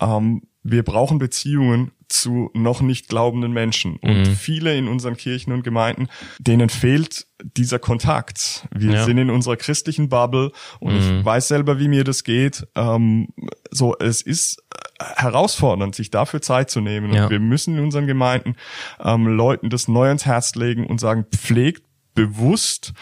Ähm, 0.00 0.42
wir 0.62 0.82
brauchen 0.82 1.18
Beziehungen 1.18 1.92
zu 2.08 2.50
noch 2.54 2.80
nicht 2.80 3.08
glaubenden 3.08 3.52
Menschen. 3.52 3.96
Und 3.96 4.28
mhm. 4.28 4.34
viele 4.34 4.76
in 4.76 4.88
unseren 4.88 5.16
Kirchen 5.16 5.52
und 5.52 5.62
Gemeinden, 5.62 6.08
denen 6.38 6.70
fehlt 6.70 7.26
dieser 7.42 7.78
Kontakt. 7.78 8.66
Wir 8.74 8.92
ja. 8.92 9.04
sind 9.04 9.18
in 9.18 9.30
unserer 9.30 9.56
christlichen 9.56 10.08
Bubble 10.08 10.52
und 10.80 10.94
mhm. 10.94 10.98
ich 10.98 11.24
weiß 11.24 11.48
selber, 11.48 11.78
wie 11.78 11.88
mir 11.88 12.04
das 12.04 12.24
geht. 12.24 12.66
Ähm, 12.74 13.28
so, 13.70 13.94
es 13.98 14.22
ist 14.22 14.62
herausfordernd, 14.98 15.94
sich 15.94 16.10
dafür 16.10 16.42
Zeit 16.42 16.70
zu 16.70 16.80
nehmen. 16.80 17.12
Ja. 17.12 17.24
Und 17.24 17.30
wir 17.30 17.40
müssen 17.40 17.76
in 17.76 17.84
unseren 17.84 18.06
Gemeinden 18.06 18.56
ähm, 19.02 19.26
Leuten 19.26 19.70
das 19.70 19.88
neu 19.88 20.10
ins 20.10 20.26
Herz 20.26 20.54
legen 20.54 20.86
und 20.86 20.98
sagen, 20.98 21.26
pflegt 21.34 21.82
bewusst 22.14 22.92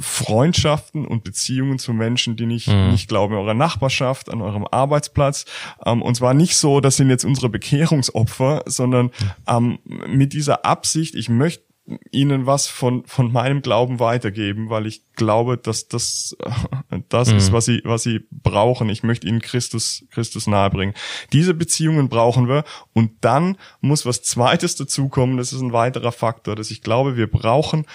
Freundschaften 0.00 1.06
und 1.06 1.24
Beziehungen 1.24 1.78
zu 1.78 1.92
Menschen, 1.92 2.36
die 2.36 2.46
nicht, 2.46 2.68
mhm. 2.68 2.92
nicht 2.92 3.08
glauben, 3.08 3.34
in 3.34 3.40
eurer 3.40 3.54
Nachbarschaft, 3.54 4.30
an 4.30 4.40
eurem 4.40 4.66
Arbeitsplatz. 4.70 5.44
Ähm, 5.84 6.02
und 6.02 6.14
zwar 6.14 6.34
nicht 6.34 6.56
so, 6.56 6.80
das 6.80 6.96
sind 6.96 7.10
jetzt 7.10 7.24
unsere 7.24 7.48
Bekehrungsopfer, 7.48 8.62
sondern 8.66 9.10
ähm, 9.46 9.78
mit 9.84 10.32
dieser 10.32 10.64
Absicht, 10.64 11.14
ich 11.14 11.28
möchte 11.28 11.67
ihnen 12.10 12.46
was 12.46 12.66
von, 12.66 13.04
von 13.06 13.32
meinem 13.32 13.62
Glauben 13.62 13.98
weitergeben, 14.00 14.70
weil 14.70 14.86
ich 14.86 15.02
glaube, 15.14 15.56
dass 15.56 15.88
das, 15.88 16.36
das 17.08 17.30
mhm. 17.30 17.38
ist, 17.38 17.52
was 17.52 17.64
sie, 17.64 17.80
was 17.84 18.02
sie 18.02 18.20
brauchen. 18.30 18.88
Ich 18.88 19.02
möchte 19.02 19.26
ihnen 19.26 19.40
Christus, 19.40 20.04
Christus 20.10 20.46
nahebringen. 20.46 20.94
Diese 21.32 21.54
Beziehungen 21.54 22.08
brauchen 22.08 22.48
wir. 22.48 22.64
Und 22.92 23.12
dann 23.22 23.56
muss 23.80 24.06
was 24.06 24.22
zweites 24.22 24.76
dazukommen. 24.76 25.36
Das 25.36 25.52
ist 25.52 25.60
ein 25.60 25.72
weiterer 25.72 26.12
Faktor, 26.12 26.56
dass 26.56 26.70
ich 26.70 26.82
glaube, 26.82 27.16
wir 27.16 27.30
brauchen 27.30 27.86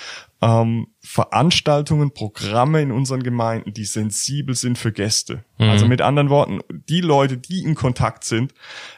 ähm, 0.43 0.87
Veranstaltungen, 0.99 2.13
Programme 2.13 2.81
in 2.81 2.91
unseren 2.91 3.23
Gemeinden, 3.23 3.73
die 3.73 3.85
sensibel 3.85 4.55
sind 4.55 4.77
für 4.77 4.91
Gäste. 4.91 5.43
Mhm. 5.57 5.69
Also 5.69 5.87
mit 5.87 6.01
anderen 6.01 6.29
Worten, 6.29 6.59
die 6.69 7.01
Leute, 7.01 7.37
die 7.37 7.63
in 7.63 7.75
Kontakt 7.75 8.23
sind 8.25 8.53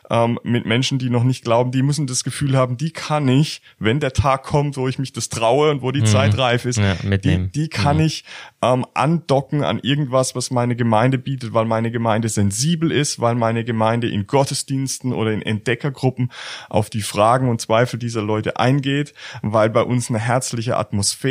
ähm, 0.10 0.40
mit 0.44 0.66
Menschen, 0.66 0.98
die 0.98 1.10
noch 1.10 1.24
nicht 1.24 1.44
glauben, 1.44 1.72
die 1.72 1.82
müssen 1.84 2.08
das 2.08 2.24
Gefühl 2.24 2.58
haben, 2.58 2.78
die 2.78 2.92
kann 2.92 3.28
ich, 3.28 3.62
wenn 3.80 4.00
der 4.00 4.14
Tag 4.14 4.44
kommt, 4.44 4.78
wo 4.78 4.88
ich 4.88 5.00
mich 5.00 5.14
das 5.14 5.30
traue 5.30 5.72
und 5.72 5.82
wo 5.82 5.92
die 5.92 6.02
mhm. 6.02 6.06
Zeit 6.06 6.38
reif 6.38 6.66
ist, 6.66 6.78
ja, 6.78 6.96
die, 7.18 7.48
die 7.52 7.70
kann 7.70 7.98
mhm. 7.98 8.04
ich 8.04 8.24
ähm, 8.62 8.86
andocken 8.94 9.64
an 9.64 9.80
irgendwas, 9.80 10.36
was 10.36 10.52
meine 10.52 10.76
Gemeinde 10.76 11.18
bietet, 11.18 11.54
weil 11.54 11.66
meine 11.66 11.92
Gemeinde 11.92 12.30
sensibel 12.30 12.92
ist, 12.92 13.20
weil 13.20 13.36
meine 13.36 13.64
Gemeinde 13.64 14.10
in 14.10 14.28
Gottesdiensten 14.28 15.14
oder 15.14 15.32
in 15.32 15.42
Entdeckergruppen 15.42 16.32
auf 16.70 16.90
die 16.90 17.02
Fragen 17.02 17.50
und 17.50 17.62
Zweifel 17.62 18.00
dieser 18.00 18.22
Leute 18.22 18.58
eingeht, 18.58 19.14
weil 19.42 19.70
bei 19.70 19.82
uns 19.82 20.10
eine 20.10 20.20
herzliche 20.20 20.78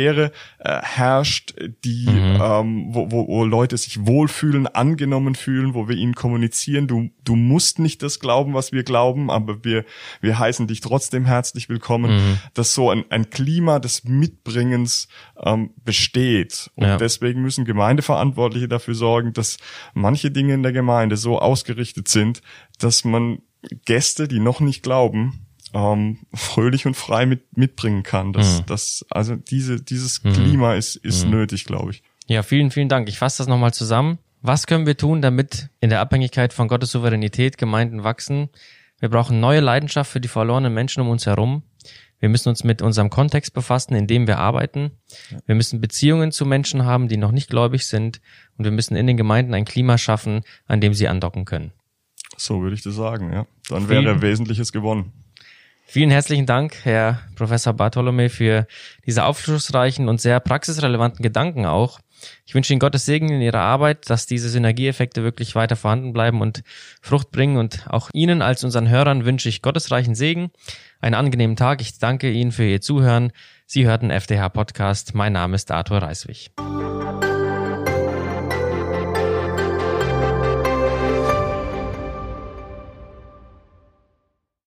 Atmosphäre 0.05 0.31
äh, 0.59 0.81
herrscht, 0.81 1.53
die, 1.83 2.07
mhm. 2.07 2.39
ähm, 2.41 2.85
wo, 2.89 3.11
wo, 3.11 3.27
wo 3.27 3.45
Leute 3.45 3.77
sich 3.77 4.05
wohlfühlen, 4.05 4.67
angenommen 4.67 5.35
fühlen, 5.35 5.73
wo 5.73 5.87
wir 5.87 5.95
ihnen 5.95 6.15
kommunizieren, 6.15 6.87
du, 6.87 7.09
du 7.23 7.35
musst 7.35 7.79
nicht 7.79 8.03
das 8.03 8.19
glauben, 8.19 8.53
was 8.53 8.71
wir 8.71 8.83
glauben, 8.83 9.29
aber 9.29 9.63
wir, 9.63 9.85
wir 10.21 10.39
heißen 10.39 10.67
dich 10.67 10.81
trotzdem 10.81 11.25
herzlich 11.25 11.69
willkommen, 11.69 12.15
mhm. 12.15 12.39
dass 12.53 12.73
so 12.73 12.89
ein, 12.89 13.05
ein 13.09 13.29
Klima 13.29 13.79
des 13.79 14.03
Mitbringens 14.03 15.07
ähm, 15.43 15.71
besteht. 15.83 16.71
Und 16.75 16.85
ja. 16.85 16.97
deswegen 16.97 17.41
müssen 17.41 17.65
Gemeindeverantwortliche 17.65 18.67
dafür 18.67 18.95
sorgen, 18.95 19.33
dass 19.33 19.57
manche 19.93 20.31
Dinge 20.31 20.53
in 20.53 20.63
der 20.63 20.73
Gemeinde 20.73 21.17
so 21.17 21.39
ausgerichtet 21.39 22.07
sind, 22.07 22.41
dass 22.79 23.03
man 23.03 23.39
Gäste, 23.85 24.27
die 24.27 24.39
noch 24.39 24.59
nicht 24.59 24.83
glauben, 24.83 25.45
ähm, 25.75 26.19
fröhlich 26.33 26.85
und 26.85 26.95
frei 26.95 27.25
mit, 27.25 27.57
mitbringen 27.57 28.01
kann. 28.03 28.31
Das, 28.31 28.61
mhm. 28.61 28.65
das, 28.67 29.05
also 29.09 29.35
diese, 29.35 29.81
dieses 29.81 30.23
mhm. 30.23 30.33
Klima 30.33 30.73
ist, 30.73 30.95
ist 30.95 31.25
mhm. 31.25 31.31
nötig, 31.31 31.65
glaube 31.65 31.91
ich. 31.91 32.01
Ja, 32.27 32.41
vielen, 32.41 32.71
vielen 32.71 32.89
Dank. 32.89 33.09
Ich 33.09 33.19
fasse 33.19 33.39
das 33.39 33.47
nochmal 33.47 33.73
zusammen. 33.73 34.17
Was 34.41 34.67
können 34.67 34.85
wir 34.85 34.95
tun, 34.95 35.21
damit 35.21 35.69
in 35.81 35.89
der 35.89 35.99
Abhängigkeit 35.99 36.53
von 36.53 36.67
Gottes 36.67 36.91
Souveränität 36.91 37.57
Gemeinden 37.57 38.03
wachsen? 38.03 38.49
Wir 38.99 39.09
brauchen 39.09 39.39
neue 39.39 39.59
Leidenschaft 39.59 40.09
für 40.09 40.21
die 40.21 40.29
verlorenen 40.29 40.73
Menschen 40.73 41.01
um 41.01 41.09
uns 41.09 41.25
herum. 41.25 41.63
Wir 42.19 42.29
müssen 42.29 42.47
uns 42.49 42.63
mit 42.63 42.81
unserem 42.81 43.09
Kontext 43.09 43.53
befassen, 43.53 43.95
in 43.95 44.07
dem 44.07 44.27
wir 44.27 44.39
arbeiten. 44.39 44.91
Wir 45.45 45.55
müssen 45.55 45.81
Beziehungen 45.81 46.31
zu 46.31 46.45
Menschen 46.45 46.85
haben, 46.85 47.09
die 47.09 47.17
noch 47.17 47.31
nicht 47.31 47.49
gläubig 47.49 47.85
sind. 47.85 48.21
Und 48.57 48.63
wir 48.63 48.71
müssen 48.71 48.95
in 48.95 49.07
den 49.07 49.17
Gemeinden 49.17 49.53
ein 49.53 49.65
Klima 49.65 49.97
schaffen, 49.97 50.41
an 50.67 50.79
dem 50.79 50.93
sie 50.93 51.09
andocken 51.09 51.43
können. 51.43 51.73
So 52.37 52.61
würde 52.61 52.75
ich 52.75 52.81
das 52.81 52.95
sagen, 52.95 53.33
ja. 53.33 53.45
Dann 53.67 53.89
wäre 53.89 54.21
Wesentliches 54.21 54.71
gewonnen. 54.71 55.11
Vielen 55.87 56.11
herzlichen 56.11 56.45
Dank, 56.45 56.77
Herr 56.83 57.21
Professor 57.35 57.73
Bartholome, 57.73 58.29
für 58.29 58.67
diese 59.05 59.23
aufschlussreichen 59.23 60.09
und 60.09 60.19
sehr 60.19 60.39
praxisrelevanten 60.39 61.21
Gedanken 61.21 61.65
auch. 61.65 61.99
Ich 62.45 62.55
wünsche 62.55 62.73
Ihnen 62.73 62.79
Gottes 62.79 63.05
Segen 63.05 63.29
in 63.29 63.41
Ihrer 63.41 63.59
Arbeit, 63.59 64.09
dass 64.09 64.25
diese 64.25 64.49
Synergieeffekte 64.49 65.23
wirklich 65.23 65.55
weiter 65.55 65.75
vorhanden 65.75 66.11
bleiben 66.11 66.41
und 66.41 66.63
Frucht 67.01 67.31
bringen. 67.31 67.57
Und 67.57 67.87
auch 67.87 68.09
Ihnen 68.13 68.41
als 68.41 68.63
unseren 68.63 68.89
Hörern 68.89 69.25
wünsche 69.25 69.47
ich 69.47 69.61
gottesreichen 69.61 70.15
Segen, 70.15 70.51
einen 71.01 71.15
angenehmen 71.15 71.55
Tag. 71.55 71.81
Ich 71.81 71.99
danke 71.99 72.31
Ihnen 72.31 72.51
für 72.51 72.65
Ihr 72.65 72.81
Zuhören. 72.81 73.31
Sie 73.65 73.85
hörten 73.85 74.09
FDH 74.09 74.49
Podcast. 74.49 75.13
Mein 75.13 75.33
Name 75.33 75.55
ist 75.55 75.71
Arthur 75.71 75.99
Reiswig. 75.99 76.51